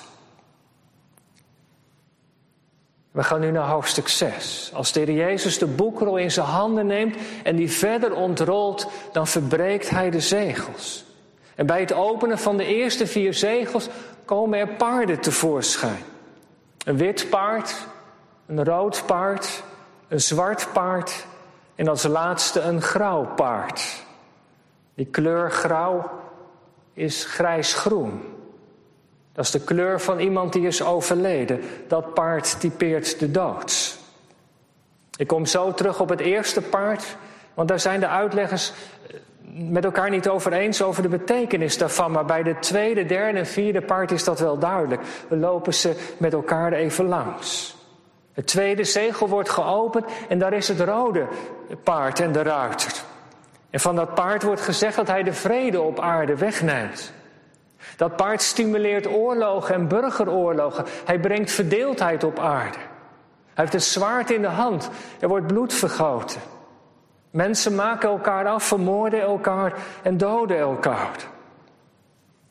We 3.12 3.24
gaan 3.24 3.40
nu 3.40 3.52
naar 3.52 3.68
hoofdstuk 3.68 4.08
6. 4.08 4.72
Als 4.74 4.92
de 4.92 5.00
Heer 5.00 5.16
Jezus 5.16 5.58
de 5.58 5.66
boekrol 5.66 6.18
in 6.18 6.32
zijn 6.32 6.46
handen 6.46 6.86
neemt 6.86 7.16
en 7.44 7.56
die 7.56 7.72
verder 7.72 8.14
ontrolt, 8.14 8.88
dan 9.12 9.28
verbreekt 9.28 9.90
hij 9.90 10.10
de 10.10 10.20
zegels. 10.20 11.06
En 11.56 11.66
bij 11.66 11.80
het 11.80 11.94
openen 11.94 12.40
van 12.40 12.58
de 12.58 12.66
eerste 12.66 13.08
vier 13.08 13.34
zegels 13.34 13.90
komen 14.26 14.60
er 14.60 14.68
paarden 14.68 15.20
tevoorschijn. 15.20 16.04
Een 16.86 16.98
wit 16.98 17.30
paard, 17.30 17.88
een 18.46 18.64
rood 18.64 19.04
paard, 19.06 19.64
een 20.08 20.22
zwart 20.22 20.68
paard 20.74 21.26
en 21.78 21.88
als 21.88 22.04
laatste 22.04 22.60
een 22.60 22.82
grauw 22.82 23.26
paard. 23.36 24.04
Die 24.94 25.06
kleur 25.06 25.52
grauw 25.52 26.10
is 26.94 27.26
grijs-groen. 27.26 28.22
Dat 29.34 29.46
is 29.46 29.52
de 29.52 29.60
kleur 29.60 30.02
van 30.02 30.20
iemand 30.20 30.54
die 30.54 30.68
is 30.68 30.84
overleden. 30.84 31.62
Dat 31.88 32.14
paard 32.14 32.60
typeert 32.60 33.20
de 33.20 33.32
dood. 33.32 33.98
Ik 35.18 35.28
kom 35.28 35.46
zo 35.46 35.74
terug 35.74 36.00
op 36.00 36.10
het 36.10 36.20
eerste 36.20 36.62
paard, 36.62 37.18
want 37.54 37.68
daar 37.68 37.80
zijn 37.80 38.00
de 38.00 38.08
uitleggers 38.08 38.72
eh, 38.72 39.20
met 39.52 39.86
elkaar 39.86 40.10
niet 40.10 40.30
over 40.30 40.54
eens 40.54 40.82
over 40.82 41.02
de 41.02 41.10
betekenis 41.10 41.78
daarvan. 41.78 42.12
Maar 42.12 42.26
bij 42.26 42.44
de 42.44 42.60
tweede, 42.60 43.06
derde 43.06 43.38
en 43.38 43.46
vierde 43.46 43.82
paard 43.82 44.12
is 44.12 44.24
dat 44.24 44.40
wel 44.40 44.58
duidelijk. 44.60 45.02
We 45.28 45.38
lopen 45.38 45.74
ze 45.74 46.14
met 46.18 46.34
elkaar 46.34 46.74
even 46.74 47.06
langs. 47.06 47.77
Het 48.38 48.48
tweede 48.48 48.84
zegel 48.84 49.28
wordt 49.28 49.50
geopend 49.50 50.06
en 50.28 50.40
daar 50.40 50.54
is 50.54 50.68
het 50.68 50.80
rode 50.80 51.28
paard 51.84 52.20
en 52.20 52.32
de 52.32 52.42
ruiter. 52.42 52.92
En 53.70 53.80
van 53.80 53.96
dat 53.96 54.14
paard 54.14 54.44
wordt 54.44 54.62
gezegd 54.62 54.96
dat 54.96 55.08
hij 55.08 55.24
de 55.24 55.34
vrede 55.34 55.82
op 55.82 56.00
aarde 56.00 56.38
wegneemt. 56.38 57.14
Dat 57.96 58.16
paard 58.16 58.42
stimuleert 58.42 59.08
oorlogen 59.08 59.76
en 59.76 59.88
burgeroorlogen. 59.88 60.86
Hij 61.06 61.20
brengt 61.20 61.52
verdeeldheid 61.52 62.24
op 62.24 62.40
aarde. 62.40 62.78
Hij 62.78 63.66
heeft 63.66 63.74
het 63.74 63.84
zwaard 63.84 64.32
in 64.32 64.42
de 64.42 64.48
hand. 64.48 64.90
Er 65.20 65.28
wordt 65.28 65.48
bloed 65.48 65.74
vergoten. 65.74 66.42
Mensen 67.32 67.76
maken 67.76 68.10
elkaar 68.10 68.48
af, 68.48 68.64
vermoorden 68.64 69.22
elkaar 69.22 69.74
en 70.02 70.18
doden 70.18 70.58
elkaar. 70.58 71.16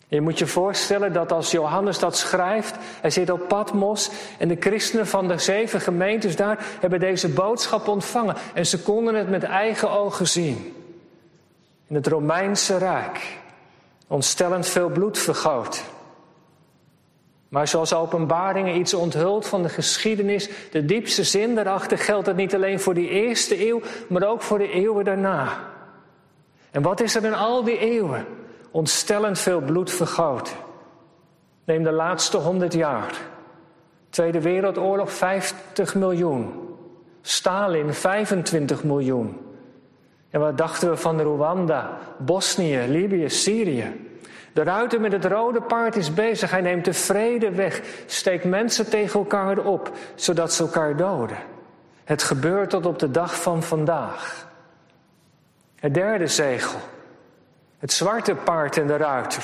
Je 0.09 0.21
moet 0.21 0.39
je 0.39 0.47
voorstellen 0.47 1.13
dat 1.13 1.33
als 1.33 1.51
Johannes 1.51 1.99
dat 1.99 2.17
schrijft, 2.17 2.75
hij 3.01 3.11
zit 3.11 3.31
op 3.31 3.49
Patmos 3.49 4.11
en 4.39 4.49
de 4.49 4.57
christenen 4.61 5.07
van 5.07 5.29
de 5.29 5.39
zeven 5.39 5.81
gemeentes 5.81 6.37
daar 6.37 6.59
hebben 6.81 7.01
deze 7.01 7.29
boodschap 7.29 7.89
ontvangen 7.89 8.37
en 8.55 8.67
ze 8.67 8.83
konden 8.83 9.15
het 9.15 9.29
met 9.31 9.43
eigen 9.43 9.91
ogen 9.91 10.29
zien. 10.29 10.75
In 11.87 11.95
het 11.95 12.07
Romeinse 12.07 12.79
Rijk 12.79 13.39
ontstellend 14.07 14.67
veel 14.67 14.89
bloed 14.89 15.19
vergoten. 15.19 15.83
Maar 17.49 17.69
zoals 17.69 17.95
openbaringen 17.95 18.77
iets 18.77 18.95
onthult 18.95 19.47
van 19.47 19.63
de 19.63 19.69
geschiedenis, 19.69 20.49
de 20.71 20.85
diepste 20.85 21.25
zin 21.25 21.55
daarachter 21.55 21.99
geldt 21.99 22.27
het 22.27 22.37
niet 22.37 22.55
alleen 22.55 22.81
voor 22.81 22.95
die 22.95 23.09
eerste 23.09 23.69
eeuw, 23.69 23.81
maar 24.09 24.29
ook 24.29 24.43
voor 24.43 24.59
de 24.59 24.71
eeuwen 24.71 25.05
daarna. 25.05 25.59
En 26.71 26.83
wat 26.83 27.01
is 27.01 27.15
er 27.15 27.25
in 27.25 27.35
al 27.35 27.65
die 27.65 27.79
eeuwen? 27.79 28.27
Ontstellend 28.77 29.39
veel 29.39 29.61
bloed 29.61 29.91
vergoten. 29.91 30.55
Neem 31.65 31.83
de 31.83 31.93
laatste 31.93 32.37
honderd 32.37 32.73
jaar. 32.73 33.15
Tweede 34.11 34.41
Wereldoorlog 34.41 35.13
50 35.13 35.95
miljoen. 35.95 36.53
Stalin 37.23 37.95
25 37.95 38.85
miljoen. 38.85 39.41
En 40.31 40.41
wat 40.41 40.59
dachten 40.59 40.91
we 40.91 40.97
van 40.97 41.21
Rwanda, 41.21 41.99
Bosnië, 42.19 42.79
Libië, 42.89 43.29
Syrië? 43.29 44.09
De 44.53 44.63
ruiter 44.63 45.01
met 45.01 45.13
het 45.13 45.25
rode 45.25 45.63
paard 45.63 45.97
is 45.97 46.15
bezig. 46.15 46.51
Hij 46.51 46.61
neemt 46.61 46.85
de 46.85 46.93
vrede 46.93 47.51
weg, 47.51 47.83
steekt 48.07 48.45
mensen 48.45 48.91
tegen 48.91 49.21
elkaar 49.21 49.59
op, 49.59 49.91
zodat 50.15 50.53
ze 50.53 50.63
elkaar 50.63 50.97
doden. 50.97 51.39
Het 52.05 52.23
gebeurt 52.23 52.71
tot 52.71 52.87
op 52.87 52.99
de 52.99 53.11
dag 53.11 53.43
van 53.43 53.63
vandaag. 53.63 54.49
Het 55.77 55.95
derde 55.95 56.27
zegel. 56.27 56.81
Het 57.79 57.93
zwarte 57.93 58.35
paard 58.35 58.77
en 58.77 58.87
de 58.87 58.97
ruiter. 58.97 59.43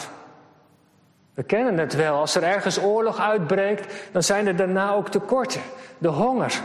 We 1.34 1.42
kennen 1.42 1.78
het 1.78 1.94
wel. 1.94 2.14
Als 2.18 2.34
er 2.34 2.42
ergens 2.42 2.80
oorlog 2.80 3.18
uitbreekt, 3.18 3.94
dan 4.12 4.22
zijn 4.22 4.46
er 4.46 4.56
daarna 4.56 4.92
ook 4.92 5.08
tekorten. 5.08 5.60
De 5.98 6.08
honger. 6.08 6.60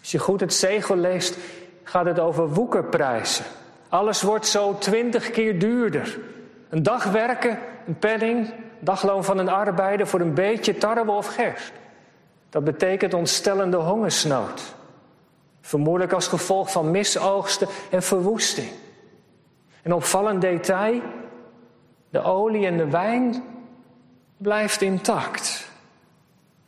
Als 0.00 0.12
je 0.12 0.18
goed 0.18 0.40
het 0.40 0.54
zegel 0.54 0.96
leest, 0.96 1.36
gaat 1.82 2.04
het 2.04 2.18
over 2.18 2.48
woekerprijzen. 2.48 3.44
Alles 3.88 4.22
wordt 4.22 4.46
zo 4.46 4.78
twintig 4.78 5.30
keer 5.30 5.58
duurder. 5.58 6.18
Een 6.68 6.82
dag 6.82 7.04
werken, 7.04 7.58
een 7.86 7.98
penning, 7.98 8.52
dagloon 8.78 9.24
van 9.24 9.38
een 9.38 9.48
arbeider 9.48 10.06
voor 10.06 10.20
een 10.20 10.34
beetje 10.34 10.78
tarwe 10.78 11.10
of 11.10 11.26
gerst. 11.26 11.72
Dat 12.50 12.64
betekent 12.64 13.14
ontstellende 13.14 13.76
hongersnood. 13.76 14.74
Vermoedelijk 15.60 16.12
als 16.12 16.28
gevolg 16.28 16.70
van 16.70 16.90
misoogsten 16.90 17.68
en 17.90 18.02
verwoesting. 18.02 18.68
Een 19.84 19.92
opvallend 19.92 20.40
detail: 20.40 21.00
de 22.10 22.22
olie 22.22 22.66
en 22.66 22.76
de 22.76 22.90
wijn 22.90 23.42
blijft 24.36 24.80
intact. 24.80 25.72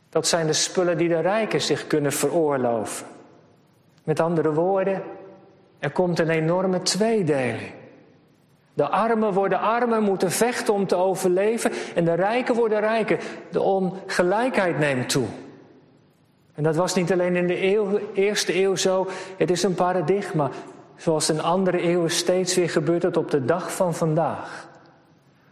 Dat 0.09 0.27
zijn 0.27 0.47
de 0.47 0.53
spullen 0.53 0.99
die 0.99 1.09
de 1.09 1.21
rijken 1.21 1.61
zich 1.61 1.87
kunnen 1.87 2.13
veroorloven. 2.13 3.07
Met 4.05 4.21
andere 4.21 4.53
woorden, 4.53 5.03
er 5.79 5.91
komt 5.91 6.19
een 6.19 6.31
enorme 6.31 6.83
tweedeling. 6.83 7.73
De 8.75 8.89
armen 8.89 9.33
worden 9.33 9.61
armer, 9.61 10.03
moeten 10.03 10.31
vechten 10.31 10.75
om 10.75 10.87
te 10.87 10.97
overleven. 10.97 11.73
En 11.95 12.05
de 12.05 12.15
rijken 12.15 12.55
worden 12.55 12.81
rijker. 12.81 13.19
De 13.51 13.61
ongelijkheid 13.61 14.79
neemt 14.79 15.09
toe. 15.09 15.27
En 16.55 16.63
dat 16.63 16.77
was 16.77 16.95
niet 16.95 17.13
alleen 17.13 17.37
in 17.37 17.47
de 17.47 18.13
eerste 18.15 18.63
eeuw 18.63 18.75
zo. 18.75 19.07
Het 19.37 19.51
is 19.51 19.63
een 19.63 19.75
paradigma. 19.75 20.51
Zoals 20.97 21.31
in 21.31 21.41
andere 21.41 21.79
eeuwen 21.81 22.11
steeds 22.11 22.55
weer 22.55 22.71
gebeurt 22.71 23.03
het 23.03 23.17
op 23.17 23.31
de 23.31 23.45
dag 23.45 23.73
van 23.73 23.95
vandaag. 23.95 24.69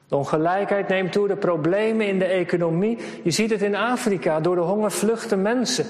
De 0.08 0.16
ongelijkheid 0.16 0.88
neemt 0.88 1.12
toe, 1.12 1.28
de 1.28 1.36
problemen 1.36 2.06
in 2.06 2.18
de 2.18 2.24
economie. 2.24 2.98
Je 3.22 3.30
ziet 3.30 3.50
het 3.50 3.62
in 3.62 3.74
Afrika, 3.74 4.40
door 4.40 4.54
de 4.54 4.60
honger 4.60 4.90
vluchten 4.90 5.42
mensen. 5.42 5.86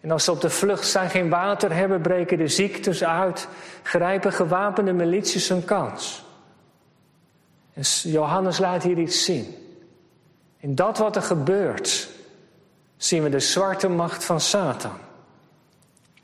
En 0.00 0.10
als 0.10 0.24
ze 0.24 0.30
op 0.30 0.40
de 0.40 0.50
vlucht 0.50 0.86
zijn, 0.86 1.10
geen 1.10 1.28
water 1.28 1.72
hebben, 1.72 2.00
breken 2.00 2.38
de 2.38 2.48
ziektes 2.48 3.04
uit, 3.04 3.48
grijpen 3.82 4.32
gewapende 4.32 4.92
milities 4.92 5.48
een 5.48 5.64
kans. 5.64 6.24
Johannes 8.02 8.58
laat 8.58 8.82
hier 8.82 8.98
iets 8.98 9.24
zien. 9.24 9.54
In 10.58 10.74
dat 10.74 10.98
wat 10.98 11.16
er 11.16 11.22
gebeurt, 11.22 12.08
zien 12.96 13.22
we 13.22 13.28
de 13.28 13.40
zwarte 13.40 13.88
macht 13.88 14.24
van 14.24 14.40
Satan. 14.40 15.05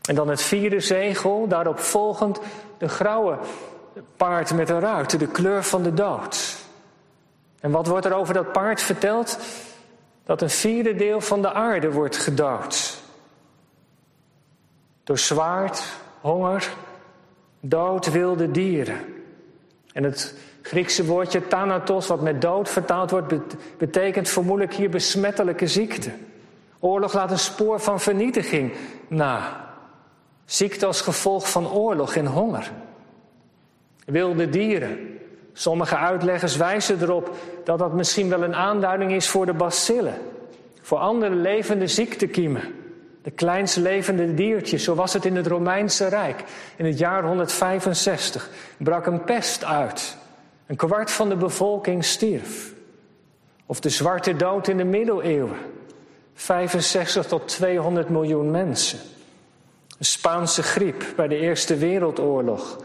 En 0.09 0.15
dan 0.15 0.29
het 0.29 0.43
vierde 0.43 0.81
zegel, 0.81 1.49
daarop 1.49 1.79
volgend 1.79 2.41
de 2.79 2.89
grauwe 2.89 3.39
paard 4.17 4.55
met 4.55 4.69
een 4.69 4.81
ruit, 4.81 5.19
de 5.19 5.27
kleur 5.27 5.65
van 5.65 5.83
de 5.83 5.95
dood. 5.95 6.57
En 7.61 7.71
wat 7.71 7.87
wordt 7.87 8.07
er 8.07 8.15
over 8.15 8.35
dat 8.35 8.53
paard 8.53 8.81
verteld? 8.81 9.39
Dat 10.25 10.43
een 10.43 10.51
vierde 10.51 10.95
deel 10.95 11.21
van 11.21 11.43
de 11.43 11.53
aarde 11.53 11.93
wordt 11.93 12.17
gedood. 12.17 13.01
Door 15.05 15.19
zwaard, 15.19 15.83
honger, 16.21 16.73
dood, 17.61 18.11
wilde 18.11 18.51
dieren. 18.51 18.99
En 19.93 20.05
het 20.05 20.35
Griekse 20.63 21.05
woordje 21.05 21.47
thanatos, 21.49 22.07
wat 22.07 22.21
met 22.21 22.41
dood 22.41 22.69
vertaald 22.69 23.11
wordt, 23.11 23.35
betekent 23.79 24.29
vermoedelijk 24.29 24.75
hier 24.75 24.91
besmettelijke 24.91 25.67
ziekte. 25.67 26.11
Oorlog 26.79 27.13
laat 27.13 27.31
een 27.31 27.39
spoor 27.39 27.81
van 27.81 28.01
vernietiging 28.01 28.73
na. 29.09 29.71
Ziekte 30.45 30.87
als 30.87 31.01
gevolg 31.01 31.51
van 31.51 31.73
oorlog 31.73 32.15
en 32.15 32.27
honger. 32.27 32.71
Wilde 34.05 34.49
dieren. 34.49 35.19
Sommige 35.53 35.97
uitleggers 35.97 36.57
wijzen 36.57 37.03
erop 37.03 37.37
dat 37.65 37.79
dat 37.79 37.93
misschien 37.93 38.29
wel 38.29 38.43
een 38.43 38.55
aanduiding 38.55 39.13
is 39.13 39.29
voor 39.29 39.47
de 39.47 39.53
bacillen. 39.53 40.15
Voor 40.83 40.99
andere 40.99 41.35
levende 41.35 41.87
ziektekiemen. 41.87 42.63
De 43.23 43.31
kleinst 43.31 43.77
levende 43.77 44.35
diertjes, 44.35 44.85
zo 44.85 44.95
was 44.95 45.13
het 45.13 45.25
in 45.25 45.37
het 45.37 45.47
Romeinse 45.47 46.07
Rijk. 46.07 46.45
In 46.77 46.85
het 46.85 46.99
jaar 46.99 47.25
165 47.25 48.51
brak 48.77 49.07
een 49.07 49.25
pest 49.25 49.65
uit. 49.65 50.17
Een 50.67 50.77
kwart 50.77 51.11
van 51.11 51.29
de 51.29 51.37
bevolking 51.37 52.05
stierf. 52.05 52.73
Of 53.67 53.81
de 53.81 53.89
zwarte 53.89 54.37
dood 54.37 54.69
in 54.69 54.77
de 54.77 54.85
middeleeuwen. 54.85 55.57
65 56.35 57.27
tot 57.27 57.49
200 57.49 58.09
miljoen 58.09 58.51
mensen. 58.51 58.99
De 60.03 60.09
Spaanse 60.09 60.63
griep 60.63 61.05
bij 61.17 61.29
de 61.29 61.37
Eerste 61.37 61.77
Wereldoorlog. 61.77 62.79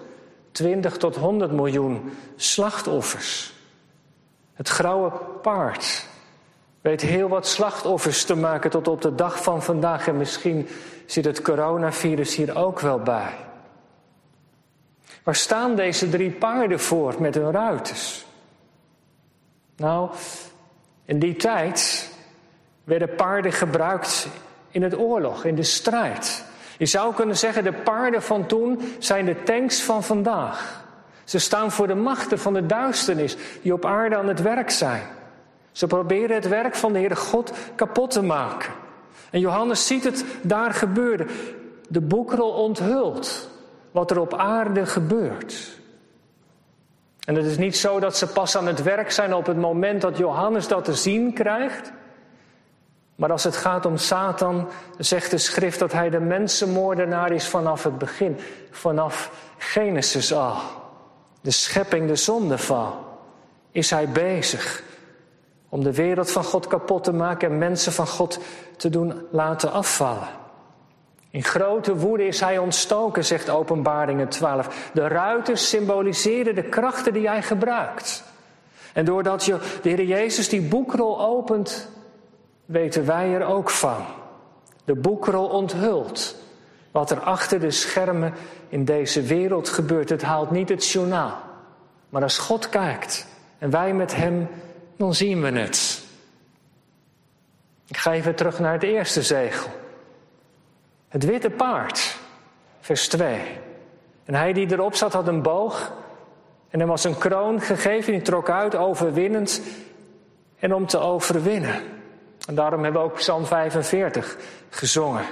20 0.51 0.97
tot 0.97 1.15
100 1.15 1.51
miljoen 1.51 2.17
slachtoffers. 2.36 3.53
Het 4.53 4.69
grauwe 4.69 5.12
paard 5.41 6.05
weet 6.81 7.01
heel 7.01 7.27
wat 7.27 7.47
slachtoffers 7.47 8.25
te 8.25 8.36
maken 8.36 8.69
tot 8.69 8.88
op 8.88 9.01
de 9.01 9.15
dag 9.15 9.43
van 9.43 9.63
vandaag. 9.63 10.07
En 10.07 10.17
misschien 10.17 10.67
zit 11.05 11.25
het 11.25 11.41
coronavirus 11.41 12.36
hier 12.36 12.55
ook 12.55 12.79
wel 12.79 13.00
bij. 13.00 13.33
Waar 15.24 15.36
staan 15.36 15.75
deze 15.75 16.09
drie 16.09 16.31
paarden 16.31 16.79
voor 16.79 17.15
met 17.19 17.36
hun 17.36 17.51
ruiters? 17.51 18.25
Nou, 19.75 20.09
in 21.05 21.19
die 21.19 21.36
tijd 21.36 22.12
werden 22.83 23.15
paarden 23.15 23.51
gebruikt 23.51 24.27
in 24.69 24.83
het 24.83 24.97
oorlog, 24.97 25.45
in 25.45 25.55
de 25.55 25.63
strijd. 25.63 26.45
Je 26.77 26.86
zou 26.86 27.13
kunnen 27.13 27.38
zeggen, 27.38 27.63
de 27.63 27.74
paarden 27.74 28.22
van 28.22 28.46
toen 28.46 28.81
zijn 29.00 29.25
de 29.25 29.43
tanks 29.43 29.81
van 29.81 30.03
vandaag. 30.03 30.86
Ze 31.24 31.39
staan 31.39 31.72
voor 31.72 31.88
de 31.88 31.96
machten 31.96 32.39
van 32.39 32.53
de 32.53 32.65
duisternis 32.65 33.38
die 33.62 33.74
op 33.74 33.86
aarde 33.86 34.17
aan 34.17 34.27
het 34.27 34.41
werk 34.41 34.69
zijn. 34.69 35.03
Ze 35.72 35.88
proberen 35.88 36.36
het 36.36 36.48
werk 36.48 36.75
van 36.75 36.93
de 36.93 37.00
Heere 37.00 37.15
God 37.15 37.51
kapot 37.75 38.12
te 38.12 38.22
maken. 38.22 38.74
En 39.29 39.39
Johannes 39.39 39.88
ziet 39.88 40.03
het 40.03 40.25
daar 40.41 40.74
gebeuren. 40.74 41.27
De 41.89 42.01
boekrol 42.01 42.51
onthult 42.51 43.50
wat 43.91 44.12
er 44.12 44.19
op 44.19 44.34
aarde 44.34 44.86
gebeurt. 44.86 45.79
En 47.25 47.36
het 47.36 47.46
is 47.46 47.57
niet 47.57 47.77
zo 47.77 48.00
dat 48.00 48.17
ze 48.17 48.27
pas 48.27 48.57
aan 48.57 48.67
het 48.67 48.84
werk 48.84 49.12
zijn 49.12 49.34
op 49.34 49.46
het 49.46 49.57
moment 49.57 50.01
dat 50.01 50.17
Johannes 50.17 50.67
dat 50.67 50.86
te 50.86 50.93
zien 50.93 51.34
krijgt. 51.34 51.91
Maar 53.17 53.31
als 53.31 53.43
het 53.43 53.55
gaat 53.55 53.86
om 53.86 53.97
Satan, 53.97 54.67
zegt 54.97 55.31
de 55.31 55.38
schrift 55.38 55.79
dat 55.79 55.91
hij 55.91 56.09
de 56.09 56.19
mensenmoordenaar 56.19 57.31
is 57.31 57.47
vanaf 57.47 57.83
het 57.83 57.97
begin, 57.97 58.39
vanaf 58.71 59.31
Genesis 59.57 60.33
al. 60.33 60.55
De 61.41 61.51
schepping, 61.51 62.07
de 62.07 62.15
zondeval, 62.15 63.05
is 63.71 63.89
hij 63.89 64.09
bezig 64.09 64.83
om 65.69 65.83
de 65.83 65.93
wereld 65.93 66.31
van 66.31 66.43
God 66.43 66.67
kapot 66.67 67.03
te 67.03 67.13
maken 67.13 67.51
en 67.51 67.57
mensen 67.57 67.91
van 67.91 68.07
God 68.07 68.39
te 68.77 68.89
doen 68.89 69.27
laten 69.31 69.71
afvallen. 69.71 70.27
In 71.29 71.43
grote 71.43 71.95
woede 71.95 72.27
is 72.27 72.39
hij 72.39 72.57
ontstoken, 72.57 73.25
zegt 73.25 73.50
Openbaringen 73.50 74.27
12. 74.29 74.89
De 74.93 75.07
ruiten 75.07 75.57
symboliseren 75.57 76.55
de 76.55 76.63
krachten 76.63 77.13
die 77.13 77.27
hij 77.27 77.41
gebruikt. 77.43 78.24
En 78.93 79.05
doordat 79.05 79.45
je 79.45 79.57
de 79.81 79.89
Heer 79.89 80.03
Jezus 80.03 80.50
die 80.50 80.62
boekrol 80.62 81.21
opent, 81.21 81.89
weten 82.67 83.05
wij 83.05 83.33
er 83.33 83.45
ook 83.45 83.69
van. 83.69 84.05
De 84.86 84.95
boekrol 84.95 85.47
onthult 85.47 86.36
wat 86.91 87.12
er 87.12 87.19
achter 87.19 87.59
de 87.59 87.71
schermen 87.71 88.33
in 88.69 88.86
deze 88.86 89.21
wereld 89.21 89.69
gebeurt. 89.69 90.09
Het 90.09 90.21
haalt 90.21 90.51
niet 90.51 90.69
het 90.69 90.88
journaal. 90.88 91.38
Maar 92.09 92.21
als 92.21 92.38
God 92.38 92.69
kijkt 92.69 93.27
en 93.57 93.69
wij 93.69 93.93
met 93.93 94.15
Hem, 94.15 94.47
dan 94.95 95.13
zien 95.13 95.41
we 95.41 95.51
het. 95.51 96.01
Ik 97.88 97.97
ga 97.97 98.13
even 98.13 98.36
terug 98.36 98.59
naar 98.59 98.74
het 98.74 98.83
eerste 98.83 99.21
zegel. 99.21 99.69
Het 101.07 101.25
witte 101.25 101.50
paard, 101.50 102.17
vers 102.79 103.07
2. 103.07 103.41
En 104.25 104.33
hij 104.33 104.53
die 104.53 104.71
erop 104.71 104.95
zat 104.95 105.13
had 105.13 105.27
een 105.27 105.41
boog 105.41 105.93
en 106.69 106.79
hem 106.79 106.88
was 106.88 107.03
een 107.03 107.17
kroon 107.17 107.62
gegeven. 107.62 108.12
Die 108.13 108.21
trok 108.21 108.50
uit 108.50 108.75
overwinnend 108.75 109.62
en 110.59 110.74
om 110.74 110.88
te 110.88 111.00
overwinnen. 111.00 111.81
En 112.47 112.55
daarom 112.55 112.83
hebben 112.83 113.01
we 113.01 113.07
ook 113.07 113.15
Psalm 113.15 113.45
45 113.45 114.37
gezongen. 114.69 115.25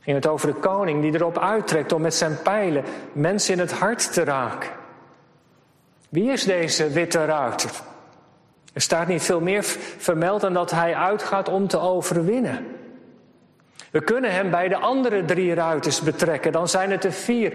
Ging 0.00 0.16
het 0.16 0.26
over 0.26 0.46
de 0.46 0.60
koning 0.60 1.02
die 1.02 1.14
erop 1.14 1.38
uittrekt 1.38 1.92
om 1.92 2.02
met 2.02 2.14
zijn 2.14 2.42
pijlen 2.42 2.84
mensen 3.12 3.54
in 3.54 3.60
het 3.60 3.72
hart 3.72 4.12
te 4.12 4.24
raken. 4.24 4.70
Wie 6.08 6.32
is 6.32 6.44
deze 6.44 6.88
witte 6.88 7.24
ruiter? 7.24 7.70
Er 8.72 8.80
staat 8.80 9.06
niet 9.06 9.22
veel 9.22 9.40
meer 9.40 9.62
vermeld 9.98 10.40
dan 10.40 10.52
dat 10.52 10.70
hij 10.70 10.94
uitgaat 10.94 11.48
om 11.48 11.68
te 11.68 11.78
overwinnen. 11.78 12.66
We 13.90 14.00
kunnen 14.00 14.32
hem 14.32 14.50
bij 14.50 14.68
de 14.68 14.76
andere 14.76 15.24
drie 15.24 15.54
ruiters 15.54 16.00
betrekken. 16.00 16.52
Dan 16.52 16.68
zijn 16.68 16.90
het 16.90 17.04
er 17.04 17.12
vier 17.12 17.52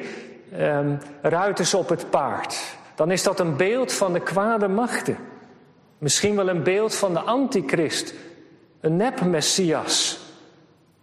um, 0.60 1.00
ruiters 1.22 1.74
op 1.74 1.90
het 1.90 2.10
paard. 2.10 2.76
Dan 2.96 3.12
is 3.12 3.24
dat 3.24 3.40
een 3.40 3.58
beeld 3.58 3.94
van 3.94 4.14
de 4.14 4.20
kwade 4.20 4.68
machten. 4.68 5.18
Misschien 5.98 6.36
wel 6.36 6.50
een 6.50 6.64
beeld 6.64 6.96
van 6.96 7.14
de 7.14 7.20
antichrist. 7.20 8.14
Een 8.82 8.96
nep-messias. 8.96 10.20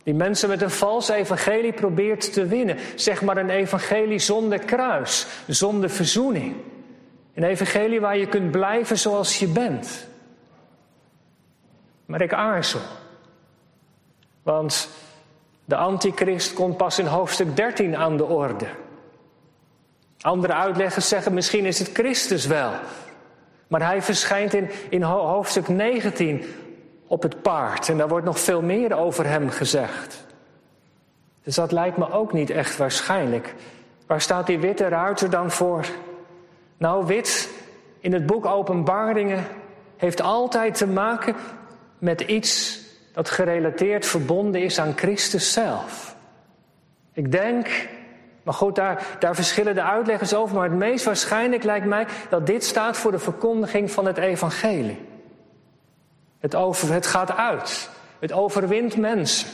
Die 0.02 0.14
mensen 0.14 0.48
met 0.48 0.62
een 0.62 0.70
vals 0.70 1.08
evangelie 1.08 1.72
probeert 1.72 2.32
te 2.32 2.46
winnen. 2.46 2.76
Zeg 2.94 3.22
maar 3.22 3.36
een 3.36 3.50
evangelie 3.50 4.18
zonder 4.18 4.58
kruis, 4.58 5.26
zonder 5.46 5.90
verzoening. 5.90 6.56
Een 7.34 7.44
evangelie 7.44 8.00
waar 8.00 8.18
je 8.18 8.26
kunt 8.26 8.50
blijven 8.50 8.98
zoals 8.98 9.38
je 9.38 9.46
bent. 9.46 10.06
Maar 12.06 12.20
ik 12.20 12.32
aarzel. 12.32 12.80
Want 14.42 14.88
de 15.64 15.76
antichrist 15.76 16.52
komt 16.52 16.76
pas 16.76 16.98
in 16.98 17.06
hoofdstuk 17.06 17.56
13 17.56 17.96
aan 17.96 18.16
de 18.16 18.24
orde. 18.24 18.66
Andere 20.20 20.52
uitleggers 20.52 21.08
zeggen 21.08 21.34
misschien 21.34 21.64
is 21.64 21.78
het 21.78 21.90
Christus 21.92 22.46
wel. 22.46 22.72
Maar 23.66 23.86
hij 23.86 24.02
verschijnt 24.02 24.54
in, 24.54 24.70
in 24.88 25.02
hoofdstuk 25.02 25.68
19 25.68 26.44
op 27.08 27.22
het 27.22 27.42
paard. 27.42 27.88
En 27.88 27.98
daar 27.98 28.08
wordt 28.08 28.26
nog 28.26 28.40
veel 28.40 28.62
meer 28.62 28.96
over 28.96 29.26
hem 29.26 29.50
gezegd. 29.50 30.26
Dus 31.42 31.54
dat 31.54 31.72
lijkt 31.72 31.96
me 31.96 32.12
ook 32.12 32.32
niet 32.32 32.50
echt 32.50 32.76
waarschijnlijk. 32.76 33.54
Waar 34.06 34.20
staat 34.20 34.46
die 34.46 34.58
witte 34.58 34.88
ruiter 34.88 35.30
dan 35.30 35.50
voor? 35.50 35.86
Nou, 36.76 37.06
wit 37.06 37.50
in 38.00 38.12
het 38.12 38.26
boek 38.26 38.46
Openbaringen 38.46 39.44
heeft 39.96 40.20
altijd 40.20 40.74
te 40.74 40.86
maken 40.86 41.34
met 41.98 42.20
iets 42.20 42.80
dat 43.12 43.30
gerelateerd 43.30 44.06
verbonden 44.06 44.62
is 44.62 44.78
aan 44.80 44.92
Christus 44.96 45.52
zelf. 45.52 46.16
Ik 47.12 47.32
denk, 47.32 47.88
maar 48.42 48.54
goed, 48.54 48.74
daar, 48.74 49.06
daar 49.18 49.34
verschillen 49.34 49.74
de 49.74 49.82
uitleggers 49.82 50.34
over, 50.34 50.54
maar 50.54 50.68
het 50.68 50.78
meest 50.78 51.04
waarschijnlijk 51.04 51.64
lijkt 51.64 51.86
mij 51.86 52.06
dat 52.28 52.46
dit 52.46 52.64
staat 52.64 52.96
voor 52.96 53.10
de 53.10 53.18
verkondiging 53.18 53.90
van 53.90 54.06
het 54.06 54.16
evangelie. 54.16 55.07
Het, 56.38 56.54
over, 56.54 56.92
het 56.92 57.06
gaat 57.06 57.36
uit. 57.36 57.90
Het 58.18 58.32
overwint 58.32 58.96
mensen. 58.96 59.48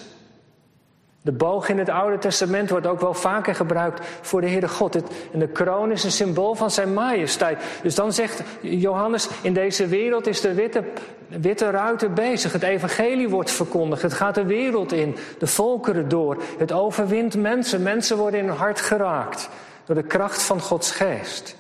De 1.24 1.32
boog 1.32 1.68
in 1.68 1.78
het 1.78 1.88
Oude 1.88 2.18
Testament 2.18 2.70
wordt 2.70 2.86
ook 2.86 3.00
wel 3.00 3.14
vaker 3.14 3.54
gebruikt 3.54 4.06
voor 4.20 4.40
de 4.40 4.48
Heere 4.48 4.68
God. 4.68 4.96
en 5.32 5.38
de 5.38 5.48
kroon 5.48 5.90
is 5.90 6.04
een 6.04 6.10
symbool 6.10 6.54
van 6.54 6.70
zijn 6.70 6.92
majesteit. 6.92 7.62
Dus 7.82 7.94
dan 7.94 8.12
zegt 8.12 8.42
Johannes, 8.60 9.28
in 9.42 9.54
deze 9.54 9.86
wereld 9.86 10.26
is 10.26 10.40
de 10.40 10.54
witte, 10.54 10.84
witte 11.28 11.70
ruiter 11.70 12.12
bezig. 12.12 12.52
Het 12.52 12.62
evangelie 12.62 13.28
wordt 13.28 13.50
verkondigd. 13.50 14.02
Het 14.02 14.12
gaat 14.12 14.34
de 14.34 14.44
wereld 14.44 14.92
in, 14.92 15.16
de 15.38 15.46
volkeren 15.46 16.08
door. 16.08 16.42
Het 16.58 16.72
overwint 16.72 17.36
mensen. 17.36 17.82
Mensen 17.82 18.16
worden 18.16 18.40
in 18.40 18.46
hun 18.46 18.56
hart 18.56 18.80
geraakt 18.80 19.48
door 19.84 19.96
de 19.96 20.02
kracht 20.02 20.42
van 20.42 20.60
Gods 20.60 20.90
geest. 20.90 21.56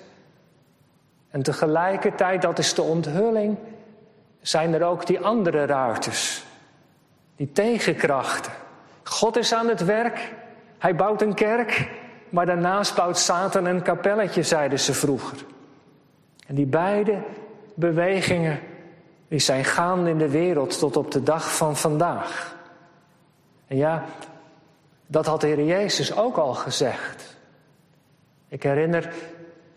En 1.30 1.42
tegelijkertijd, 1.42 2.42
dat 2.42 2.58
is 2.58 2.74
de 2.74 2.82
onthulling, 2.82 3.56
zijn 4.46 4.74
er 4.74 4.84
ook 4.84 5.06
die 5.06 5.20
andere 5.20 5.66
ruiters. 5.66 6.44
Die 7.36 7.52
tegenkrachten. 7.52 8.52
God 9.02 9.36
is 9.36 9.54
aan 9.54 9.68
het 9.68 9.84
werk. 9.84 10.32
Hij 10.78 10.96
bouwt 10.96 11.22
een 11.22 11.34
kerk. 11.34 11.90
Maar 12.28 12.46
daarnaast 12.46 12.94
bouwt 12.94 13.18
Satan 13.18 13.64
een 13.64 13.82
kapelletje, 13.82 14.42
zeiden 14.42 14.80
ze 14.80 14.94
vroeger. 14.94 15.38
En 16.46 16.54
die 16.54 16.66
beide 16.66 17.18
bewegingen 17.74 18.60
die 19.28 19.38
zijn 19.38 19.64
gaande 19.64 20.10
in 20.10 20.18
de 20.18 20.30
wereld 20.30 20.78
tot 20.78 20.96
op 20.96 21.10
de 21.10 21.22
dag 21.22 21.56
van 21.56 21.76
vandaag. 21.76 22.56
En 23.66 23.76
ja, 23.76 24.04
dat 25.06 25.26
had 25.26 25.40
de 25.40 25.46
Heer 25.46 25.64
Jezus 25.64 26.16
ook 26.16 26.36
al 26.36 26.54
gezegd. 26.54 27.36
Ik 28.48 28.62
herinner 28.62 29.12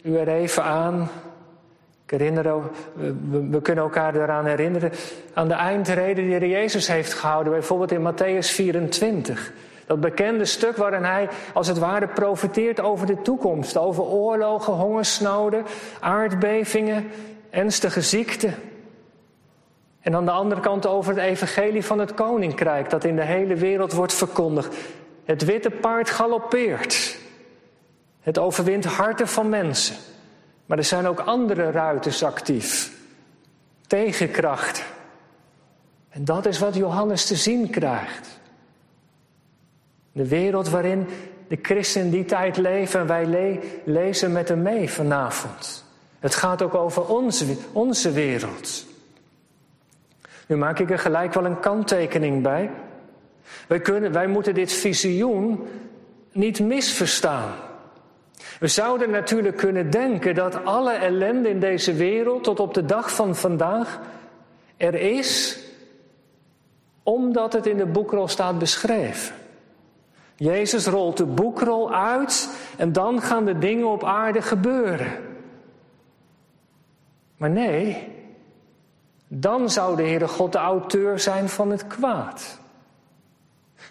u 0.02 0.18
er 0.18 0.28
even 0.28 0.64
aan 0.64 1.10
ik 2.08 2.20
herinner, 2.20 2.62
we, 3.30 3.62
kunnen 3.62 3.84
elkaar 3.84 4.16
eraan 4.16 4.46
herinneren 4.46 4.92
aan 5.34 5.48
de 5.48 5.54
eindreden 5.54 6.28
die 6.28 6.40
de 6.40 6.48
Jezus 6.48 6.88
heeft 6.88 7.14
gehouden, 7.14 7.54
bijvoorbeeld 7.54 7.92
in 7.92 8.14
Matthäus 8.14 8.48
24. 8.48 9.52
Dat 9.86 10.00
bekende 10.00 10.46
stuk 10.46 10.78
waarin 10.78 11.04
hij 11.04 11.30
als 11.54 11.68
het 11.68 11.78
ware 11.78 12.08
profiteert 12.08 12.80
over 12.80 13.08
de 13.08 13.22
toekomst, 13.22 13.78
over 13.78 14.04
oorlogen, 14.04 14.74
hongersnoden, 14.74 15.66
aardbevingen, 16.00 17.12
ernstige 17.50 18.02
ziekten. 18.02 18.56
En 20.00 20.16
aan 20.16 20.26
de 20.26 20.32
andere 20.32 20.62
kant 20.62 20.86
over 20.86 21.14
het 21.14 21.24
evangelie 21.24 21.86
van 21.86 22.00
het 22.00 22.14
koninkrijk 22.14 22.90
dat 22.90 23.04
in 23.04 23.16
de 23.16 23.26
hele 23.26 23.56
wereld 23.56 23.94
wordt 23.94 24.14
verkondigd. 24.14 24.76
Het 25.26 25.46
witte 25.46 25.70
paard 25.70 26.10
galoppeert. 26.10 27.18
Het 28.22 28.38
overwint 28.38 28.86
harten 28.86 29.28
van 29.28 29.50
mensen. 29.50 29.96
Maar 30.68 30.78
er 30.78 30.84
zijn 30.84 31.08
ook 31.08 31.20
andere 31.20 31.72
ruiters 31.72 32.24
actief. 32.24 32.92
Tegenkracht. 33.88 34.84
En 36.10 36.26
dat 36.26 36.46
is 36.46 36.60
wat 36.60 36.76
Johannes 36.76 37.26
te 37.26 37.36
zien 37.36 37.70
krijgt. 37.70 38.40
De 40.12 40.28
wereld 40.28 40.70
waarin 40.70 41.08
de 41.48 41.60
christenen 41.62 42.10
die 42.10 42.26
tijd 42.26 42.58
leven 42.58 43.00
en 43.00 43.08
wij 43.08 43.60
lezen 43.86 44.32
met 44.32 44.48
hem 44.48 44.62
mee 44.62 44.90
vanavond. 44.90 45.86
Het 46.20 46.36
gaat 46.36 46.62
ook 46.62 46.76
over 46.76 47.06
onze, 47.06 47.46
onze 47.72 48.12
wereld. 48.12 48.86
Nu 50.48 50.56
maak 50.56 50.80
ik 50.80 50.90
er 50.90 51.00
gelijk 51.00 51.34
wel 51.34 51.46
een 51.46 51.60
kanttekening 51.60 52.44
bij. 52.44 52.70
Wij, 53.68 53.80
kunnen, 53.80 54.12
wij 54.12 54.28
moeten 54.28 54.54
dit 54.54 54.72
visioen 54.72 55.68
niet 56.32 56.60
misverstaan. 56.60 57.54
We 58.60 58.68
zouden 58.68 59.10
natuurlijk 59.10 59.58
kunnen 59.58 59.90
denken 59.90 60.36
dat 60.36 60.66
alle 60.66 60.92
ellende 60.92 61.50
in 61.50 61.60
deze 61.60 61.94
wereld 61.94 62.44
tot 62.44 62.60
op 62.60 62.74
de 62.74 62.86
dag 62.86 63.16
van 63.16 63.36
vandaag 63.36 64.00
er 64.78 64.94
is 64.94 65.60
omdat 67.04 67.54
het 67.54 67.66
in 67.66 67.78
de 67.78 67.86
boekrol 67.86 68.28
staat 68.28 68.60
beschreven. 68.60 69.36
Jezus 70.36 70.86
rolt 70.86 71.18
de 71.18 71.26
boekrol 71.26 71.94
uit 71.94 72.50
en 72.78 72.92
dan 72.92 73.22
gaan 73.22 73.46
de 73.46 73.58
dingen 73.58 73.88
op 73.88 74.04
aarde 74.04 74.42
gebeuren. 74.42 75.12
Maar 77.38 77.50
nee, 77.50 78.08
dan 79.28 79.70
zou 79.70 79.96
de 79.96 80.04
Heere 80.04 80.28
God 80.28 80.52
de 80.52 80.58
auteur 80.58 81.20
zijn 81.20 81.50
van 81.50 81.72
het 81.72 81.88
kwaad. 81.88 82.60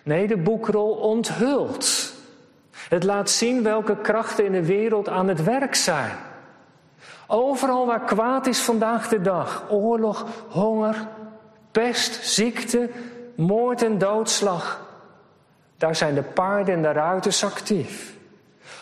Nee, 0.03 0.27
de 0.27 0.37
boekrol 0.37 0.91
onthult 0.91 2.06
het 2.89 3.05
laat 3.05 3.31
zien 3.31 3.63
welke 3.63 3.97
krachten 3.97 4.45
in 4.45 4.53
de 4.53 4.67
wereld 4.67 5.09
aan 5.09 5.29
het 5.29 5.45
werk 5.45 5.75
zijn. 5.75 6.17
Overal 7.27 7.87
waar 7.87 8.05
kwaad 8.05 8.47
is 8.47 8.61
vandaag 8.61 9.09
de 9.09 9.21
dag, 9.21 9.65
oorlog, 9.69 10.27
honger, 10.49 11.09
pest, 11.71 12.27
ziekte, 12.27 12.91
moord 13.37 13.83
en 13.83 13.99
doodslag, 13.99 14.85
daar 15.77 15.97
zijn 15.97 16.15
de 16.15 16.23
paarden 16.23 16.75
en 16.75 16.83
de 16.83 16.93
ruiters 16.93 17.45
actief. 17.45 18.15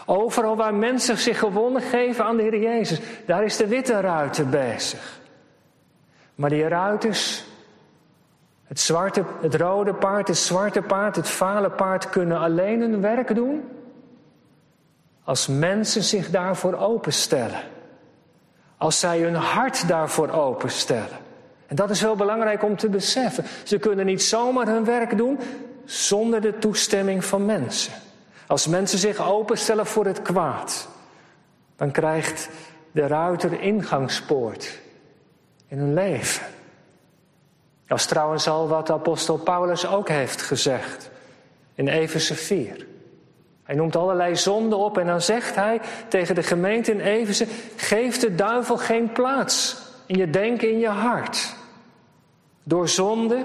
Overal 0.06 0.56
waar 0.56 0.74
mensen 0.74 1.18
zich 1.18 1.38
gewonnen 1.38 1.82
geven 1.82 2.24
aan 2.24 2.36
de 2.36 2.42
Heer 2.42 2.60
Jezus, 2.60 3.00
daar 3.26 3.44
is 3.44 3.56
de 3.56 3.66
witte 3.66 4.00
ruiter 4.00 4.48
bezig. 4.48 5.20
Maar 6.34 6.50
die 6.50 6.68
ruiters, 6.68 7.44
het, 8.64 8.80
zwarte, 8.80 9.24
het 9.40 9.54
rode 9.54 9.94
paard, 9.94 10.28
het 10.28 10.36
zwarte 10.36 10.82
paard, 10.82 11.16
het 11.16 11.28
vale 11.28 11.70
paard 11.70 12.10
kunnen 12.10 12.38
alleen 12.38 12.80
hun 12.80 13.00
werk 13.00 13.34
doen 13.34 13.62
als 15.24 15.46
mensen 15.46 16.02
zich 16.02 16.30
daarvoor 16.30 16.74
openstellen. 16.74 17.62
Als 18.76 19.00
zij 19.00 19.20
hun 19.20 19.34
hart 19.34 19.88
daarvoor 19.88 20.30
openstellen. 20.30 21.18
En 21.66 21.76
dat 21.76 21.90
is 21.90 22.00
wel 22.00 22.16
belangrijk 22.16 22.62
om 22.62 22.76
te 22.76 22.88
beseffen. 22.88 23.44
Ze 23.64 23.78
kunnen 23.78 24.06
niet 24.06 24.22
zomaar 24.22 24.66
hun 24.66 24.84
werk 24.84 25.16
doen 25.16 25.38
zonder 25.84 26.40
de 26.40 26.58
toestemming 26.58 27.24
van 27.24 27.44
mensen. 27.44 27.92
Als 28.46 28.66
mensen 28.66 28.98
zich 28.98 29.28
openstellen 29.28 29.86
voor 29.86 30.06
het 30.06 30.22
kwaad, 30.22 30.88
dan 31.76 31.90
krijgt 31.90 32.48
de 32.92 33.06
ruiter 33.06 33.60
ingangspoort 33.60 34.78
in 35.68 35.78
hun 35.78 35.94
leven. 35.94 36.46
Dat 37.86 37.98
is 37.98 38.06
trouwens 38.06 38.48
al 38.48 38.68
wat 38.68 38.90
apostel 38.90 39.36
Paulus 39.36 39.86
ook 39.86 40.08
heeft 40.08 40.42
gezegd 40.42 41.10
in 41.74 41.88
Efeze 41.88 42.34
4. 42.34 42.86
Hij 43.64 43.74
noemt 43.74 43.96
allerlei 43.96 44.36
zonden 44.36 44.78
op 44.78 44.98
en 44.98 45.06
dan 45.06 45.20
zegt 45.20 45.54
hij 45.54 45.80
tegen 46.08 46.34
de 46.34 46.42
gemeente 46.42 46.92
in 46.92 47.00
Efeze: 47.00 47.46
geef 47.76 48.18
de 48.18 48.34
duivel 48.34 48.76
geen 48.76 49.12
plaats 49.12 49.76
in 50.06 50.16
je 50.16 50.30
denken, 50.30 50.70
in 50.70 50.78
je 50.78 50.88
hart. 50.88 51.54
Door 52.62 52.88
zonde, 52.88 53.44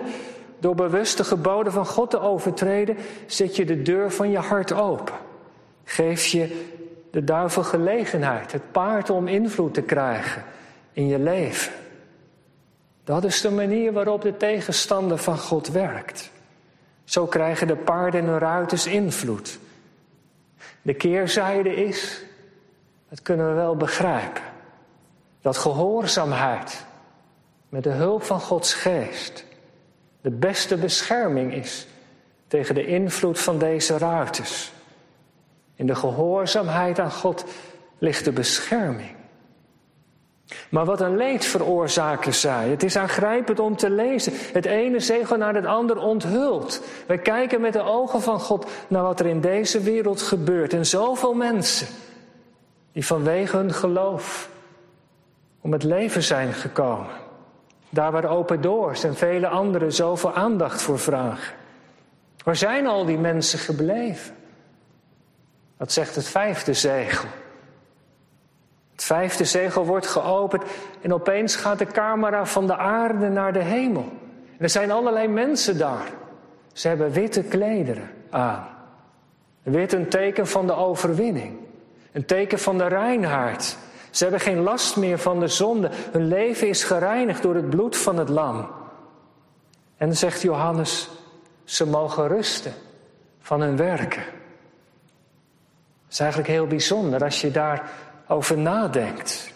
door 0.60 0.76
bewuste 0.76 1.24
geboden 1.24 1.74
van 1.74 1.86
God 1.86 2.10
te 2.10 2.20
overtreden, 2.20 2.98
zet 3.26 3.56
je 3.56 3.66
de 3.66 3.82
deur 3.82 4.12
van 4.12 4.32
je 4.32 4.38
hart 4.38 4.74
open. 4.74 5.14
Geef 5.84 6.26
je 6.26 6.68
de 7.12 7.24
duivel 7.24 7.64
gelegenheid, 7.64 8.52
het 8.52 8.72
paard 8.72 9.10
om 9.10 9.28
invloed 9.28 9.74
te 9.74 9.82
krijgen 9.82 10.44
in 10.94 11.08
je 11.08 11.20
leven. 11.20 11.72
Dat 13.04 13.24
is 13.24 13.42
de 13.42 13.52
manier 13.52 13.94
waarop 13.94 14.22
de 14.22 14.38
tegenstander 14.38 15.18
van 15.18 15.38
God 15.38 15.68
werkt. 15.68 16.32
Zo 17.04 17.26
krijgen 17.26 17.68
de 17.68 17.76
paarden 17.76 18.20
en 18.20 18.26
de 18.26 18.38
ruiters 18.38 18.86
invloed. 18.86 19.60
De 20.90 20.96
keerzijde 20.96 21.76
is, 21.76 22.22
dat 23.10 23.22
kunnen 23.22 23.50
we 23.50 23.54
wel 23.54 23.76
begrijpen, 23.76 24.42
dat 25.42 25.58
gehoorzaamheid 25.58 26.86
met 27.70 27.84
de 27.84 27.90
hulp 27.90 28.24
van 28.24 28.40
Gods 28.40 28.74
geest 28.74 29.46
de 30.22 30.30
beste 30.30 30.78
bescherming 30.78 31.54
is 31.54 31.88
tegen 32.48 32.76
de 32.76 32.86
invloed 32.86 33.40
van 33.40 33.60
deze 33.60 33.98
ruiters. 33.98 34.72
In 35.76 35.88
de 35.88 35.96
gehoorzaamheid 35.96 37.00
aan 37.00 37.12
God 37.12 37.46
ligt 37.98 38.26
de 38.26 38.32
bescherming. 38.32 39.16
Maar 40.70 40.86
wat 40.86 41.02
een 41.02 41.18
leed 41.18 41.46
veroorzaken 41.46 42.34
zij. 42.34 42.70
Het 42.70 42.84
is 42.84 42.96
aangrijpend 42.96 43.60
om 43.60 43.76
te 43.76 43.90
lezen. 43.90 44.34
Het 44.54 44.66
ene 44.66 45.00
zegel 45.00 45.38
naar 45.38 45.56
het 45.56 45.66
ander 45.66 45.98
onthult. 45.98 46.82
Wij 47.08 47.18
kijken 47.18 47.62
met 47.62 47.74
de 47.74 47.82
ogen 47.82 48.22
van 48.22 48.40
God 48.40 48.66
naar 48.88 49.04
wat 49.04 49.20
er 49.20 49.26
in 49.26 49.42
deze 49.42 49.80
wereld 49.80 50.22
gebeurt. 50.22 50.74
En 50.74 50.86
zoveel 50.86 51.34
mensen 51.34 51.88
die 52.92 53.06
vanwege 53.06 53.58
hun 53.58 53.74
geloof 53.74 54.50
om 55.62 55.72
het 55.72 55.84
leven 55.84 56.24
zijn 56.24 56.54
gekomen. 56.54 57.12
Daar 57.90 58.12
waar 58.12 58.30
open 58.30 58.62
doors 58.62 59.04
en 59.04 59.16
vele 59.16 59.48
anderen 59.48 59.94
zoveel 59.94 60.34
aandacht 60.34 60.82
voor 60.82 61.00
vragen. 61.00 61.54
Waar 62.44 62.56
zijn 62.56 62.88
al 62.88 63.06
die 63.06 63.18
mensen 63.18 63.60
gebleven? 63.60 64.36
Dat 65.78 65.92
zegt 65.92 66.16
het 66.16 66.28
vijfde 66.28 66.74
zegel. 66.74 67.30
Het 69.00 69.08
vijfde 69.08 69.46
zegel 69.46 69.86
wordt 69.86 70.08
geopend 70.08 70.64
en 71.02 71.14
opeens 71.14 71.56
gaat 71.56 71.80
de 71.80 71.86
camera 71.86 72.46
van 72.46 72.68
de 72.68 72.78
aarde 72.78 73.30
naar 73.30 73.54
de 73.54 73.64
hemel. 73.64 74.06
En 74.58 74.64
er 74.64 74.70
zijn 74.70 74.92
allerlei 74.92 75.28
mensen 75.28 75.78
daar. 75.78 76.12
Ze 76.74 76.88
hebben 76.88 77.12
witte 77.12 77.44
klederen 77.44 78.10
aan. 78.30 78.68
Wit 79.64 79.94
een 79.94 80.10
teken 80.10 80.48
van 80.48 80.68
de 80.68 80.74
overwinning. 80.74 81.58
Een 82.12 82.26
teken 82.26 82.60
van 82.60 82.78
de 82.78 82.88
reinheid. 82.88 83.78
Ze 84.10 84.24
hebben 84.24 84.42
geen 84.42 84.60
last 84.60 84.98
meer 84.98 85.20
van 85.20 85.40
de 85.40 85.48
zonde. 85.48 85.90
Hun 86.12 86.28
leven 86.28 86.68
is 86.68 86.84
gereinigd 86.84 87.42
door 87.42 87.56
het 87.56 87.70
bloed 87.70 87.98
van 87.98 88.18
het 88.18 88.30
lam. 88.30 88.58
En 89.98 90.08
dan 90.08 90.16
zegt 90.16 90.42
Johannes, 90.42 91.10
ze 91.64 91.88
mogen 91.88 92.28
rusten 92.28 92.74
van 93.40 93.62
hun 93.62 93.78
werken. 93.78 94.24
Het 96.04 96.12
is 96.12 96.20
eigenlijk 96.20 96.50
heel 96.50 96.68
bijzonder 96.68 97.24
als 97.24 97.42
je 97.42 97.52
daarover 98.30 98.58
nadenkt. 98.58 99.52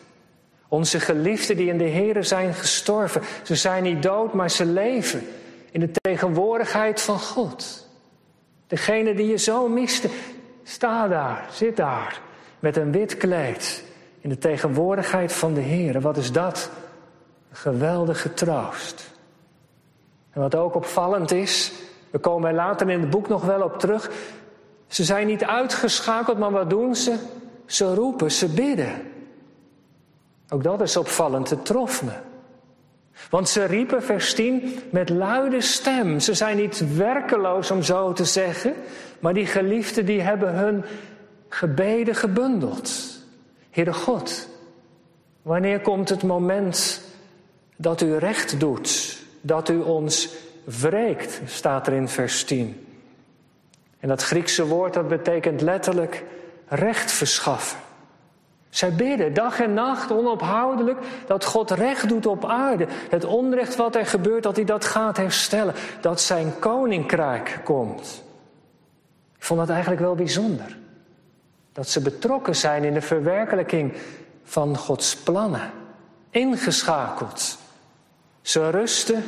Onze 0.67 0.99
geliefden 0.99 1.57
die 1.57 1.69
in 1.69 1.77
de 1.77 1.89
Here 1.89 2.23
zijn 2.23 2.53
gestorven, 2.53 3.21
ze 3.43 3.55
zijn 3.55 3.83
niet 3.83 4.03
dood, 4.03 4.33
maar 4.33 4.49
ze 4.49 4.65
leven 4.65 5.27
in 5.71 5.79
de 5.79 5.91
tegenwoordigheid 5.91 7.01
van 7.01 7.19
God. 7.19 7.87
Degene 8.67 9.13
die 9.13 9.27
je 9.27 9.37
zo 9.37 9.67
miste, 9.67 10.09
sta 10.63 11.07
daar, 11.07 11.47
zit 11.51 11.77
daar, 11.77 12.21
met 12.59 12.77
een 12.77 12.91
wit 12.91 13.17
kleed 13.17 13.83
in 14.21 14.29
de 14.29 14.37
tegenwoordigheid 14.37 15.33
van 15.33 15.53
de 15.53 15.61
Heer. 15.61 16.01
Wat 16.01 16.17
is 16.17 16.31
dat? 16.31 16.69
Een 17.49 17.55
geweldige 17.55 18.33
troost. 18.33 19.11
En 20.31 20.41
wat 20.41 20.55
ook 20.55 20.75
opvallend 20.75 21.31
is, 21.31 21.71
we 22.09 22.19
komen 22.19 22.49
er 22.49 22.55
later 22.55 22.89
in 22.89 22.99
het 22.99 23.09
boek 23.09 23.27
nog 23.27 23.43
wel 23.43 23.61
op 23.61 23.79
terug. 23.79 24.11
Ze 24.87 25.03
zijn 25.03 25.27
niet 25.27 25.43
uitgeschakeld, 25.43 26.37
maar 26.37 26.51
wat 26.51 26.69
doen 26.69 26.95
ze? 26.95 27.41
Ze 27.73 27.93
roepen, 27.93 28.31
ze 28.31 28.47
bidden. 28.47 29.01
Ook 30.49 30.63
dat 30.63 30.81
is 30.81 30.97
opvallend, 30.97 31.49
het 31.49 31.65
trof 31.65 32.03
me. 32.03 32.11
Want 33.29 33.49
ze 33.49 33.63
riepen, 33.65 34.03
vers 34.03 34.33
10, 34.33 34.79
met 34.91 35.09
luide 35.09 35.61
stem. 35.61 36.19
Ze 36.19 36.33
zijn 36.33 36.57
niet 36.57 36.95
werkeloos, 36.95 37.71
om 37.71 37.83
zo 37.83 38.13
te 38.13 38.25
zeggen, 38.25 38.73
maar 39.19 39.33
die 39.33 39.45
geliefden 39.45 40.05
die 40.05 40.21
hebben 40.21 40.53
hun 40.53 40.83
gebeden 41.49 42.15
gebundeld. 42.15 43.19
Heere 43.69 43.93
God, 43.93 44.47
wanneer 45.41 45.81
komt 45.81 46.09
het 46.09 46.23
moment 46.23 47.01
dat 47.75 48.01
u 48.01 48.17
recht 48.17 48.59
doet, 48.59 49.17
dat 49.41 49.69
u 49.69 49.79
ons 49.79 50.29
wreekt, 50.63 51.41
staat 51.45 51.87
er 51.87 51.93
in 51.93 52.07
vers 52.07 52.43
10. 52.43 52.87
En 53.99 54.07
dat 54.07 54.23
Griekse 54.23 54.65
woord 54.65 54.93
dat 54.93 55.07
betekent 55.07 55.61
letterlijk 55.61 56.23
recht 56.75 57.11
verschaffen. 57.11 57.79
Zij 58.69 58.93
bidden 58.93 59.33
dag 59.33 59.59
en 59.59 59.73
nacht 59.73 60.11
onophoudelijk 60.11 60.99
dat 61.27 61.45
God 61.45 61.71
recht 61.71 62.09
doet 62.09 62.25
op 62.25 62.45
aarde. 62.45 62.87
Het 63.09 63.25
onrecht 63.25 63.75
wat 63.75 63.95
er 63.95 64.05
gebeurt, 64.05 64.43
dat 64.43 64.55
hij 64.55 64.65
dat 64.65 64.85
gaat 64.85 65.17
herstellen. 65.17 65.73
Dat 66.01 66.21
zijn 66.21 66.59
koninkrijk 66.59 67.59
komt. 67.63 68.23
Ik 69.37 69.43
vond 69.43 69.59
dat 69.59 69.69
eigenlijk 69.69 70.01
wel 70.01 70.15
bijzonder. 70.15 70.77
Dat 71.73 71.89
ze 71.89 72.01
betrokken 72.01 72.55
zijn 72.55 72.83
in 72.83 72.93
de 72.93 73.01
verwerkelijking 73.01 73.93
van 74.43 74.77
Gods 74.77 75.15
plannen. 75.15 75.71
Ingeschakeld. 76.29 77.57
Ze 78.41 78.69
rusten, 78.69 79.23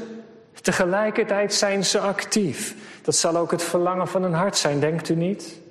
tegelijkertijd 0.62 1.54
zijn 1.54 1.86
ze 1.86 2.00
actief. 2.00 2.76
Dat 3.02 3.16
zal 3.16 3.36
ook 3.36 3.52
het 3.52 3.64
verlangen 3.64 4.08
van 4.08 4.22
hun 4.22 4.34
hart 4.34 4.58
zijn, 4.58 4.80
denkt 4.80 5.10
u 5.10 5.16
niet? 5.16 5.64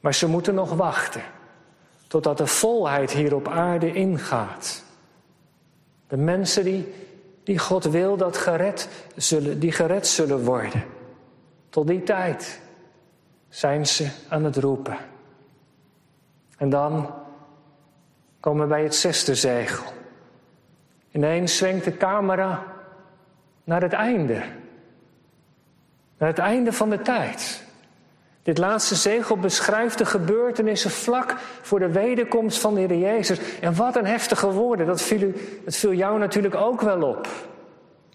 Maar 0.00 0.14
ze 0.14 0.28
moeten 0.28 0.54
nog 0.54 0.74
wachten 0.74 1.22
totdat 2.06 2.38
de 2.38 2.46
volheid 2.46 3.10
hier 3.10 3.34
op 3.34 3.48
aarde 3.48 3.92
ingaat. 3.92 4.84
De 6.08 6.16
mensen 6.16 6.64
die, 6.64 6.94
die 7.44 7.58
God 7.58 7.84
wil 7.84 8.16
dat 8.16 8.36
gered 8.36 8.88
zullen, 9.16 9.60
die 9.60 9.72
gered 9.72 10.06
zullen 10.06 10.44
worden. 10.44 10.84
Tot 11.68 11.86
die 11.86 12.02
tijd 12.02 12.60
zijn 13.48 13.86
ze 13.86 14.08
aan 14.28 14.44
het 14.44 14.56
roepen. 14.56 14.96
En 16.56 16.68
dan 16.68 17.14
komen 18.40 18.62
we 18.62 18.68
bij 18.68 18.82
het 18.82 18.94
zesde 18.94 19.34
zegel. 19.34 19.92
Ineens 21.10 21.56
zwengt 21.56 21.84
de 21.84 21.96
camera 21.96 22.64
naar 23.64 23.82
het 23.82 23.92
einde. 23.92 24.42
Naar 26.18 26.28
het 26.28 26.38
einde 26.38 26.72
van 26.72 26.90
de 26.90 27.00
tijd. 27.00 27.64
Dit 28.42 28.58
laatste 28.58 28.94
zegel 28.94 29.36
beschrijft 29.36 29.98
de 29.98 30.04
gebeurtenissen 30.04 30.90
vlak 30.90 31.34
voor 31.62 31.78
de 31.78 31.90
wederkomst 31.90 32.58
van 32.58 32.74
de 32.74 32.80
Heer 32.80 32.98
Jezus. 32.98 33.38
En 33.60 33.74
wat 33.74 33.96
een 33.96 34.06
heftige 34.06 34.50
woorden, 34.50 34.86
dat 34.86 35.02
viel, 35.02 35.20
u, 35.20 35.34
dat 35.64 35.76
viel 35.76 35.92
jou 35.92 36.18
natuurlijk 36.18 36.54
ook 36.54 36.80
wel 36.80 37.02
op. 37.02 37.28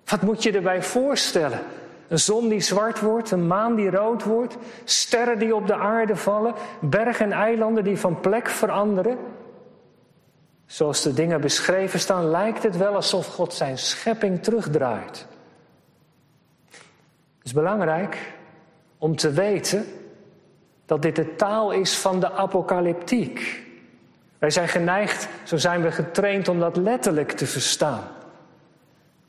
Wat 0.05 0.21
moet 0.21 0.43
je 0.43 0.51
erbij 0.51 0.83
voorstellen? 0.83 1.59
Een 2.07 2.19
zon 2.19 2.47
die 2.47 2.61
zwart 2.61 2.99
wordt, 2.99 3.31
een 3.31 3.47
maan 3.47 3.75
die 3.75 3.89
rood 3.89 4.23
wordt, 4.23 4.57
sterren 4.83 5.39
die 5.39 5.55
op 5.55 5.67
de 5.67 5.75
aarde 5.75 6.15
vallen, 6.15 6.53
bergen 6.81 7.25
en 7.25 7.31
eilanden 7.31 7.83
die 7.83 7.99
van 7.99 8.19
plek 8.19 8.47
veranderen. 8.47 9.17
Zoals 10.65 11.01
de 11.01 11.13
dingen 11.13 11.41
beschreven 11.41 11.99
staan, 11.99 12.29
lijkt 12.29 12.63
het 12.63 12.77
wel 12.77 12.95
alsof 12.95 13.27
God 13.27 13.53
zijn 13.53 13.77
schepping 13.77 14.43
terugdraait. 14.43 15.27
Het 17.37 17.43
is 17.43 17.53
belangrijk 17.53 18.33
om 18.97 19.15
te 19.15 19.31
weten 19.31 19.85
dat 20.85 21.01
dit 21.01 21.15
de 21.15 21.35
taal 21.35 21.71
is 21.71 21.97
van 21.97 22.19
de 22.19 22.31
apocalyptiek. 22.31 23.63
Wij 24.37 24.49
zijn 24.49 24.67
geneigd, 24.67 25.27
zo 25.43 25.57
zijn 25.57 25.81
we 25.81 25.91
getraind 25.91 26.47
om 26.47 26.59
dat 26.59 26.75
letterlijk 26.75 27.31
te 27.31 27.45
verstaan. 27.45 28.03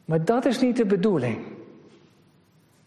Maar 0.05 0.25
dat 0.25 0.45
is 0.45 0.61
niet 0.61 0.77
de 0.77 0.87
bedoeling. 0.87 1.38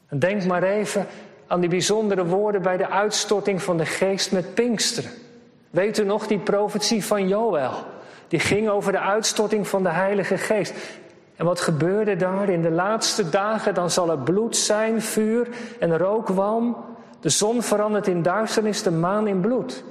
En 0.07 0.19
denk 0.19 0.45
maar 0.45 0.63
even 0.63 1.07
aan 1.47 1.59
die 1.59 1.69
bijzondere 1.69 2.25
woorden 2.25 2.61
bij 2.61 2.77
de 2.77 2.89
uitstorting 2.89 3.61
van 3.61 3.77
de 3.77 3.85
geest 3.85 4.31
met 4.31 4.53
Pinksteren. 4.53 5.11
Weet 5.69 5.97
u 5.97 6.03
nog 6.03 6.27
die 6.27 6.39
profetie 6.39 7.05
van 7.05 7.27
Joël? 7.27 7.73
Die 8.27 8.39
ging 8.39 8.69
over 8.69 8.91
de 8.91 8.99
uitstorting 8.99 9.67
van 9.67 9.83
de 9.83 9.89
Heilige 9.89 10.37
Geest. 10.37 10.73
En 11.35 11.45
wat 11.45 11.59
gebeurde 11.59 12.15
daar? 12.15 12.49
In 12.49 12.61
de 12.61 12.71
laatste 12.71 13.29
dagen 13.29 13.73
dan 13.73 13.89
zal 13.89 14.09
er 14.09 14.17
bloed 14.17 14.57
zijn, 14.57 15.01
vuur 15.01 15.47
en 15.79 15.97
rookwalm. 15.97 16.75
De 17.19 17.29
zon 17.29 17.61
verandert 17.61 18.07
in 18.07 18.21
duisternis, 18.21 18.83
de 18.83 18.91
maan 18.91 19.27
in 19.27 19.39
bloed, 19.39 19.83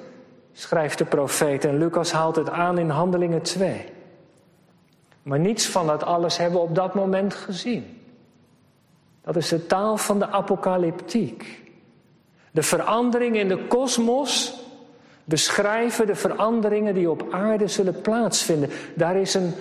schrijft 0.53 0.99
de 0.99 1.05
profeet. 1.05 1.65
En 1.65 1.79
Lucas 1.79 2.13
haalt 2.13 2.37
het 2.37 2.51
aan 2.51 2.79
in 2.79 2.89
Handelingen 2.89 3.43
2. 3.43 3.85
Maar 5.23 5.39
niets 5.39 5.67
van 5.67 5.87
dat 5.87 6.03
alles 6.05 6.37
hebben 6.37 6.61
we 6.61 6.67
op 6.67 6.75
dat 6.75 6.95
moment 6.95 7.35
gezien. 7.35 8.01
Dat 9.23 9.37
is 9.37 9.49
de 9.49 9.67
taal 9.67 9.97
van 9.97 10.19
de 10.19 10.29
apocalyptiek. 10.29 11.63
De 12.51 12.63
verandering 12.63 13.37
in 13.37 13.49
de 13.49 13.67
kosmos 13.67 14.61
beschrijven 15.25 16.07
de 16.07 16.15
veranderingen 16.15 16.95
die 16.95 17.11
op 17.11 17.27
aarde 17.31 17.67
zullen 17.67 18.01
plaatsvinden. 18.01 18.71
Daar 18.95 19.17
is 19.17 19.35
een 19.35 19.55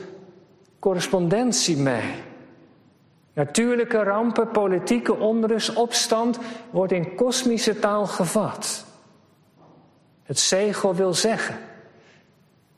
correspondentie 0.80 1.77
mee. 1.77 2.13
Natuurlijke 3.38 4.04
rampen, 4.04 4.47
politieke 4.47 5.15
onrust, 5.15 5.73
opstand 5.73 6.39
wordt 6.69 6.91
in 6.91 7.15
kosmische 7.15 7.80
taal 7.80 8.06
gevat. 8.06 8.86
Het 10.23 10.39
zegel 10.39 10.95
wil 10.95 11.13
zeggen. 11.13 11.56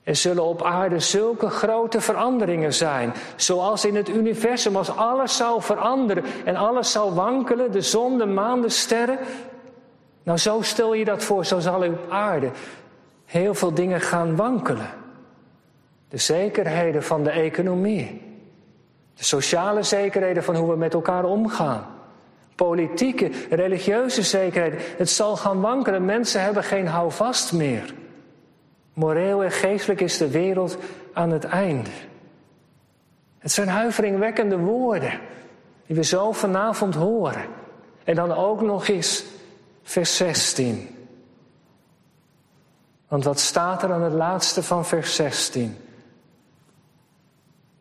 Er 0.04 0.16
zullen 0.16 0.44
op 0.44 0.64
aarde 0.64 1.00
zulke 1.00 1.50
grote 1.50 2.02
veranderingen 2.02 2.74
zijn, 2.74 3.14
zoals 3.36 3.86
in 3.86 3.96
het 3.96 4.10
universum, 4.10 4.76
als 4.76 4.96
alles 4.96 5.38
zou 5.38 5.62
veranderen 5.62 6.24
en 6.46 6.56
alles 6.56 6.92
zou 6.92 7.14
wankelen, 7.14 7.72
de 7.72 7.82
zon, 7.82 8.18
de 8.18 8.26
maan, 8.26 8.62
de 8.62 8.70
sterren. 8.70 9.20
Nou, 10.24 10.38
zo 10.38 10.62
stel 10.62 10.94
je 10.94 11.06
dat 11.06 11.24
voor, 11.24 11.46
zo 11.46 11.60
zal 11.60 11.84
op 11.84 12.10
aarde 12.10 12.52
heel 13.26 13.54
veel 13.54 13.74
dingen 13.74 14.02
gaan 14.02 14.36
wankelen. 14.36 14.90
De 16.10 16.18
zekerheden 16.18 17.04
van 17.04 17.24
de 17.24 17.32
economie. 17.32 18.29
De 19.20 19.26
sociale 19.26 19.84
zekerheden 19.84 20.44
van 20.44 20.56
hoe 20.56 20.70
we 20.70 20.76
met 20.76 20.94
elkaar 20.94 21.24
omgaan. 21.24 21.86
Politieke, 22.56 23.32
religieuze 23.50 24.22
zekerheden. 24.22 24.80
Het 24.98 25.10
zal 25.10 25.38
gaan 25.38 25.62
wankelen. 25.62 26.06
Mensen 26.06 26.42
hebben 26.42 26.64
geen 26.64 26.88
houvast 26.88 27.54
meer. 27.54 27.94
Moreel 28.94 29.44
en 29.44 29.52
geestelijk 29.52 30.02
is 30.02 30.18
de 30.18 30.30
wereld 30.30 30.78
aan 31.14 31.32
het 31.32 31.44
einde. 31.44 31.90
Het 33.40 33.52
zijn 33.52 33.68
huiveringwekkende 33.68 34.58
woorden 34.58 35.20
die 35.86 35.96
we 35.96 36.04
zo 36.04 36.32
vanavond 36.32 36.96
horen. 36.96 37.46
En 38.04 38.16
dan 38.16 38.32
ook 38.32 38.62
nog 38.62 38.88
eens 38.88 39.24
vers 39.84 40.18
16. 40.18 40.96
Want 43.08 43.24
wat 43.24 43.40
staat 43.40 43.84
er 43.84 43.94
aan 43.94 44.04
het 44.04 44.14
laatste 44.14 44.64
van 44.64 44.86
vers 44.86 45.16
16? 45.16 45.78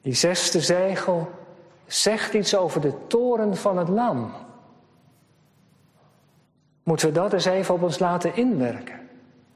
Die 0.02 0.14
zesde 0.14 0.60
zegel 0.60 1.30
zegt 1.86 2.34
iets 2.34 2.56
over 2.56 2.80
de 2.80 2.92
toren 3.06 3.56
van 3.56 3.78
het 3.78 3.88
lam. 3.88 4.32
Moeten 6.82 7.06
we 7.08 7.14
dat 7.14 7.32
eens 7.32 7.44
even 7.44 7.74
op 7.74 7.82
ons 7.82 7.98
laten 7.98 8.36
inwerken? 8.36 9.08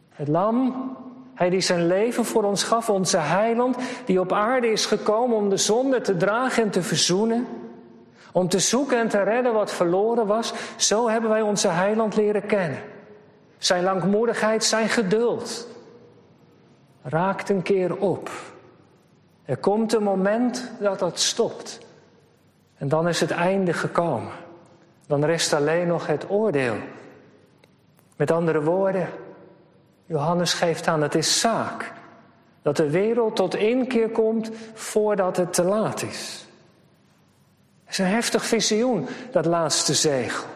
Het 0.09 0.29
lam, 0.29 0.91
hij 1.35 1.51
die 1.51 1.61
zijn 1.61 1.87
leven 1.87 2.25
voor 2.25 2.45
ons 2.45 2.63
gaf, 2.63 2.91
onze 2.91 3.19
heiland, 3.19 3.77
die 4.05 4.21
op 4.21 4.33
aarde 4.33 4.67
is 4.67 4.87
gekomen 4.87 5.37
om 5.37 5.49
de 5.49 5.57
zonde 5.57 6.01
te 6.01 6.17
dragen 6.17 6.63
en 6.63 6.71
te 6.71 6.83
verzoenen, 6.83 7.47
om 8.33 8.49
te 8.49 8.59
zoeken 8.59 8.99
en 8.99 9.09
te 9.09 9.23
redden 9.23 9.53
wat 9.53 9.73
verloren 9.73 10.27
was, 10.27 10.53
zo 10.77 11.09
hebben 11.09 11.31
wij 11.31 11.43
onze 11.43 11.69
heiland 11.69 12.17
leren 12.17 12.47
kennen. 12.47 12.81
Zijn 13.59 13.85
langmoedigheid, 13.85 14.65
zijn 14.65 14.89
geduld. 14.89 15.69
Raakt 17.03 17.49
een 17.49 17.63
keer 17.63 17.97
op. 17.97 18.31
Er 19.45 19.57
komt 19.57 19.93
een 19.93 20.03
moment 20.03 20.71
dat 20.81 20.99
dat 20.99 21.21
stopt. 21.21 21.79
En 22.77 22.89
dan 22.89 23.09
is 23.09 23.21
het 23.21 23.31
einde 23.31 23.73
gekomen. 23.73 24.33
Dan 25.07 25.25
rest 25.25 25.53
alleen 25.53 25.87
nog 25.87 26.07
het 26.07 26.31
oordeel. 26.31 26.77
Met 28.17 28.31
andere 28.31 28.63
woorden, 28.63 29.09
Johannes 30.07 30.53
geeft 30.55 30.87
aan, 30.87 31.03
het 31.03 31.15
is 31.15 31.41
zaak 31.41 31.93
dat 32.63 32.77
de 32.77 32.91
wereld 32.91 33.37
tot 33.37 33.55
inkeer 33.55 34.09
komt 34.11 34.51
voordat 34.75 35.37
het 35.37 35.53
te 35.53 35.65
laat 35.65 36.03
is. 36.03 36.47
Het 37.85 37.93
is 37.93 37.99
een 37.99 38.15
heftig 38.15 38.45
visioen, 38.45 39.07
dat 39.31 39.47
laatste 39.47 39.95
zegel. 39.95 40.47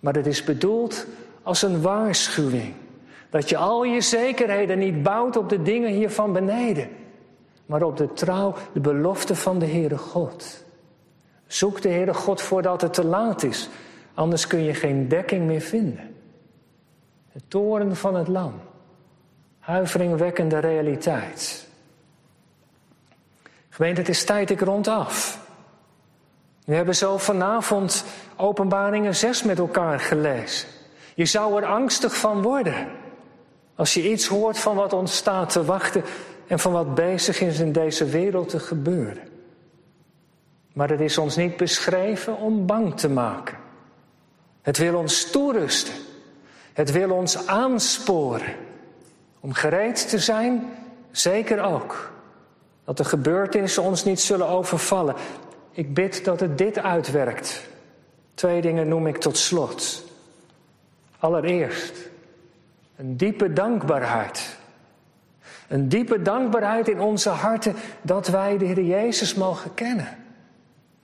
Maar 0.00 0.14
het 0.14 0.26
is 0.26 0.44
bedoeld 0.44 1.06
als 1.42 1.62
een 1.62 1.82
waarschuwing. 1.82 2.74
Dat 3.30 3.48
je 3.48 3.56
al 3.56 3.84
je 3.84 4.00
zekerheden 4.00 4.78
niet 4.78 5.02
bouwt 5.02 5.36
op 5.36 5.48
de 5.48 5.62
dingen 5.62 5.90
hier 5.90 6.10
van 6.10 6.32
beneden 6.32 6.88
maar 7.66 7.82
op 7.82 7.96
de 7.96 8.12
trouw, 8.12 8.54
de 8.72 8.80
belofte 8.80 9.34
van 9.34 9.58
de 9.58 9.66
Heere 9.66 9.98
God. 9.98 10.64
Zoek 11.46 11.82
de 11.82 11.88
Heere 11.88 12.14
God 12.14 12.40
voordat 12.40 12.80
het 12.80 12.94
te 12.94 13.04
laat 13.04 13.42
is, 13.42 13.68
anders 14.14 14.46
kun 14.46 14.62
je 14.62 14.74
geen 14.74 15.08
dekking 15.08 15.46
meer 15.46 15.60
vinden. 15.60 16.14
De 17.32 17.40
toren 17.48 17.96
van 17.96 18.14
het 18.14 18.28
lam, 18.28 18.52
huiveringwekkende 19.58 20.58
realiteit. 20.58 21.66
Gemeente, 23.68 24.00
het 24.00 24.08
is 24.10 24.24
tijd, 24.24 24.50
ik 24.50 24.60
rond 24.60 24.88
af. 24.88 25.44
We 26.64 26.74
hebben 26.74 26.94
zo 26.94 27.16
vanavond 27.16 28.04
Openbaringen 28.36 29.14
6 29.14 29.42
met 29.42 29.58
elkaar 29.58 30.00
gelezen. 30.00 30.68
Je 31.14 31.24
zou 31.24 31.62
er 31.62 31.68
angstig 31.68 32.16
van 32.16 32.42
worden 32.42 32.88
als 33.74 33.94
je 33.94 34.10
iets 34.10 34.26
hoort 34.26 34.58
van 34.58 34.76
wat 34.76 34.92
ons 34.92 35.16
staat 35.16 35.50
te 35.50 35.64
wachten 35.64 36.04
en 36.46 36.58
van 36.58 36.72
wat 36.72 36.94
bezig 36.94 37.40
is 37.40 37.58
in 37.58 37.72
deze 37.72 38.04
wereld 38.04 38.48
te 38.48 38.58
gebeuren. 38.58 39.28
Maar 40.72 40.90
het 40.90 41.00
is 41.00 41.18
ons 41.18 41.36
niet 41.36 41.56
beschreven 41.56 42.36
om 42.36 42.66
bang 42.66 42.98
te 42.98 43.08
maken. 43.08 43.56
Het 44.62 44.78
wil 44.78 44.98
ons 44.98 45.30
toerusten. 45.30 45.94
Het 46.72 46.92
wil 46.92 47.10
ons 47.10 47.46
aansporen. 47.46 48.54
Om 49.40 49.52
gereed 49.52 50.08
te 50.08 50.18
zijn, 50.18 50.70
zeker 51.10 51.62
ook. 51.62 52.12
Dat 52.84 52.96
de 52.96 53.04
gebeurtenissen 53.04 53.82
ons 53.82 54.04
niet 54.04 54.20
zullen 54.20 54.48
overvallen. 54.48 55.14
Ik 55.70 55.94
bid 55.94 56.24
dat 56.24 56.40
het 56.40 56.58
dit 56.58 56.78
uitwerkt. 56.78 57.68
Twee 58.34 58.60
dingen 58.60 58.88
noem 58.88 59.06
ik 59.06 59.16
tot 59.16 59.36
slot. 59.36 60.04
Allereerst, 61.18 61.94
een 62.96 63.16
diepe 63.16 63.52
dankbaarheid 63.52 64.56
een 65.68 65.88
diepe 65.88 66.22
dankbaarheid 66.22 66.88
in 66.88 67.00
onze 67.00 67.28
harten 67.28 67.74
dat 68.02 68.28
wij 68.28 68.58
de 68.58 68.64
Heer 68.64 68.82
Jezus 68.82 69.34
mogen 69.34 69.74
kennen. 69.74 70.08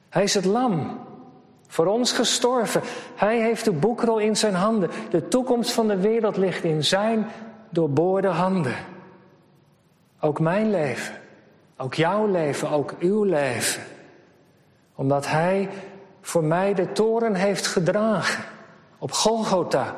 Hij 0.09 0.23
is 0.23 0.35
het 0.35 0.45
lam, 0.45 1.01
voor 1.73 1.87
ons 1.87 2.13
gestorven. 2.13 2.81
Hij 3.15 3.41
heeft 3.41 3.65
de 3.65 3.73
boekrol 3.73 4.19
in 4.19 4.37
zijn 4.37 4.55
handen. 4.55 4.91
De 5.11 5.29
toekomst 5.29 5.73
van 5.73 5.89
de 5.89 5.97
wereld 5.97 6.37
ligt 6.37 6.65
in 6.65 6.85
zijn 6.85 7.27
doorboorde 7.71 8.29
handen. 8.29 8.75
Ook 10.21 10.41
mijn 10.41 10.71
leven, 10.71 11.15
ook 11.77 11.95
jouw 11.95 12.27
leven, 12.27 12.71
ook 12.71 12.95
uw 12.99 13.25
leven. 13.25 13.83
Omdat 14.95 15.27
Hij 15.27 15.69
voor 16.21 16.45
mij 16.45 16.75
de 16.75 16.93
toren 16.93 17.35
heeft 17.35 17.67
gedragen. 17.67 18.45
Op 18.99 19.13
Golgotha 19.13 19.95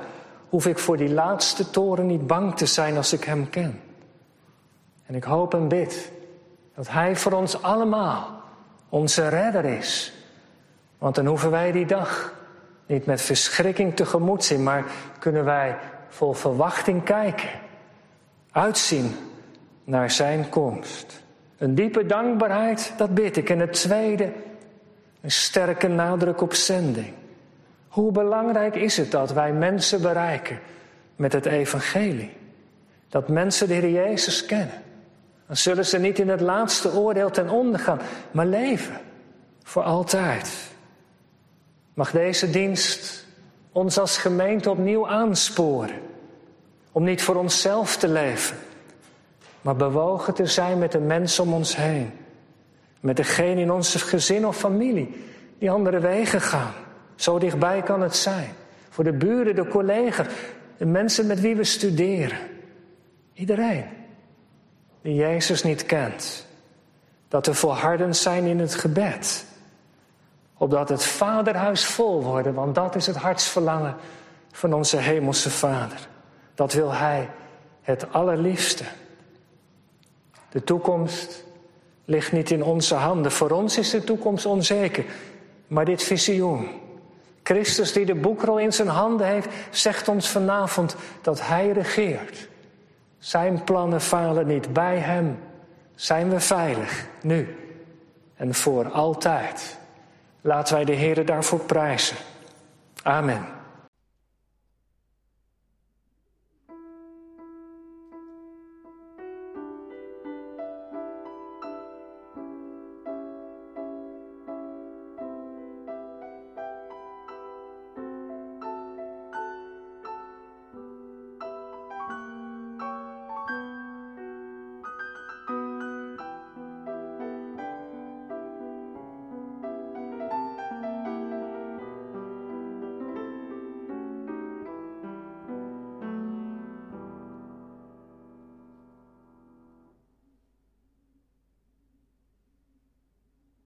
hoef 0.49 0.67
ik 0.67 0.79
voor 0.79 0.97
die 0.97 1.13
laatste 1.13 1.71
toren 1.71 2.07
niet 2.07 2.27
bang 2.27 2.57
te 2.57 2.67
zijn 2.67 2.97
als 2.97 3.13
ik 3.13 3.25
Hem 3.25 3.51
ken. 3.51 3.81
En 5.07 5.15
ik 5.15 5.25
hoop 5.25 5.55
en 5.55 5.69
bid 5.69 6.13
dat 6.75 6.89
Hij 6.89 7.17
voor 7.17 7.33
ons 7.33 7.63
allemaal 7.63 8.41
onze 8.89 9.29
redder 9.29 9.65
is. 9.65 10.13
Want 10.99 11.15
dan 11.15 11.27
hoeven 11.27 11.51
wij 11.51 11.73
die 11.73 11.87
dag 11.87 12.35
niet 12.87 13.07
met 13.07 13.23
verschrikking 13.23 13.97
tegemoet 13.97 14.45
zien, 14.45 14.63
maar 14.63 14.85
kunnen 15.19 15.45
wij 15.45 15.77
vol 16.09 16.33
verwachting 16.33 17.05
kijken, 17.05 17.49
uitzien 18.51 19.17
naar 19.85 20.11
Zijn 20.11 20.49
komst. 20.49 21.23
Een 21.59 21.75
diepe 21.75 22.07
dankbaarheid, 22.07 22.93
dat 22.97 23.15
bid 23.15 23.37
ik. 23.37 23.51
En 23.51 23.59
het 23.59 23.73
tweede, 23.73 24.33
een 25.21 25.31
sterke 25.31 25.89
nadruk 25.89 26.41
op 26.41 26.55
zending. 26.55 27.13
Hoe 27.89 28.13
belangrijk 28.13 28.75
is 28.75 28.97
het 28.97 29.11
dat 29.11 29.33
wij 29.33 29.53
mensen 29.53 30.03
bereiken 30.03 30.59
met 31.17 31.33
het 31.33 31.47
evangelie? 31.47 32.37
Dat 33.09 33.29
mensen 33.29 33.69
de 33.69 33.75
Heer 33.75 33.91
Jezus 33.91 34.47
kennen. 34.47 34.83
Dan 35.47 35.57
zullen 35.57 35.87
ze 35.87 35.99
niet 35.99 36.19
in 36.19 36.29
het 36.29 36.41
laatste 36.41 36.93
oordeel 36.93 37.31
ten 37.31 37.49
onder 37.49 37.81
gaan, 37.81 38.01
maar 38.31 38.47
leven 38.47 39.01
voor 39.63 39.83
altijd. 39.83 40.73
Mag 41.95 42.11
deze 42.11 42.51
dienst 42.51 43.27
ons 43.73 43.99
als 43.99 44.17
gemeente 44.17 44.71
opnieuw 44.71 45.09
aansporen 45.09 46.01
om 46.93 47.05
niet 47.05 47.23
voor 47.23 47.35
onszelf 47.35 47.97
te 47.97 48.09
leven, 48.09 48.57
maar 49.61 49.77
bewogen 49.77 50.35
te 50.35 50.47
zijn 50.47 50.79
met 50.79 50.93
de 50.93 50.99
mensen 50.99 51.45
om 51.45 51.53
ons 51.53 51.77
heen. 51.77 52.11
Met 53.01 53.17
degene 53.17 53.61
in 53.61 53.73
onze 53.73 53.99
gezin 53.99 54.47
of 54.47 54.57
familie 54.57 55.25
die 55.59 55.71
andere 55.71 55.99
wegen 55.99 56.41
gaan. 56.41 56.73
Zo 57.15 57.39
dichtbij 57.39 57.83
kan 57.83 58.03
het 58.03 58.17
zijn. 58.17 58.49
Voor 58.89 59.05
de 59.05 59.13
buren, 59.13 59.55
de 59.55 59.69
collega's, 59.69 60.27
de 60.77 60.87
mensen 60.87 61.27
met 61.27 61.41
wie 61.41 61.57
we 61.57 61.65
studeren. 61.65 62.39
Iedereen 63.33 63.85
die 65.05 65.15
Jezus 65.15 65.63
niet 65.63 65.87
kent. 65.87 66.47
Dat 67.29 67.47
we 67.47 67.55
volhardend 67.55 68.17
zijn 68.17 68.45
in 68.45 68.59
het 68.59 68.75
gebed. 68.75 69.45
Opdat 70.57 70.89
het 70.89 71.05
vaderhuis 71.05 71.85
vol 71.85 72.23
wordt, 72.23 72.55
want 72.55 72.75
dat 72.75 72.95
is 72.95 73.07
het 73.07 73.17
hartsverlangen 73.17 73.97
van 74.53 74.73
onze 74.73 74.97
hemelse 74.97 75.51
vader. 75.51 76.09
Dat 76.55 76.73
wil 76.73 76.93
hij 76.93 77.29
het 77.83 78.13
allerliefste. 78.13 78.85
De 80.49 80.65
toekomst 80.65 81.45
ligt 82.05 82.33
niet 82.33 82.51
in 82.51 82.63
onze 82.63 82.95
handen. 82.95 83.33
Voor 83.33 83.51
ons 83.51 83.79
is 83.79 83.91
de 83.91 84.05
toekomst 84.05 84.47
onzeker. 84.47 85.05
Maar 85.67 85.85
dit 85.85 86.03
visioen, 86.03 86.69
Christus 87.43 87.93
die 87.93 88.07
de 88.07 88.15
boekrol 88.15 88.59
in 88.59 88.73
zijn 88.73 88.89
handen 88.89 89.27
heeft, 89.27 89.49
zegt 89.71 90.09
ons 90.09 90.29
vanavond 90.29 90.97
dat 91.23 91.47
Hij 91.47 91.71
regeert. 91.71 92.49
Zijn 93.25 93.65
plannen 93.65 94.01
falen 94.01 94.47
niet. 94.47 94.73
Bij 94.73 94.99
Hem 94.99 95.39
zijn 95.95 96.31
we 96.31 96.41
veilig, 96.41 97.07
nu 97.23 97.57
en 98.37 98.55
voor 98.55 98.91
altijd. 98.91 99.79
Laten 100.41 100.75
wij 100.75 100.85
de 100.85 100.93
Heer 100.93 101.27
daarvoor 101.27 101.61
prijzen. 101.61 102.17
Amen. 103.03 103.47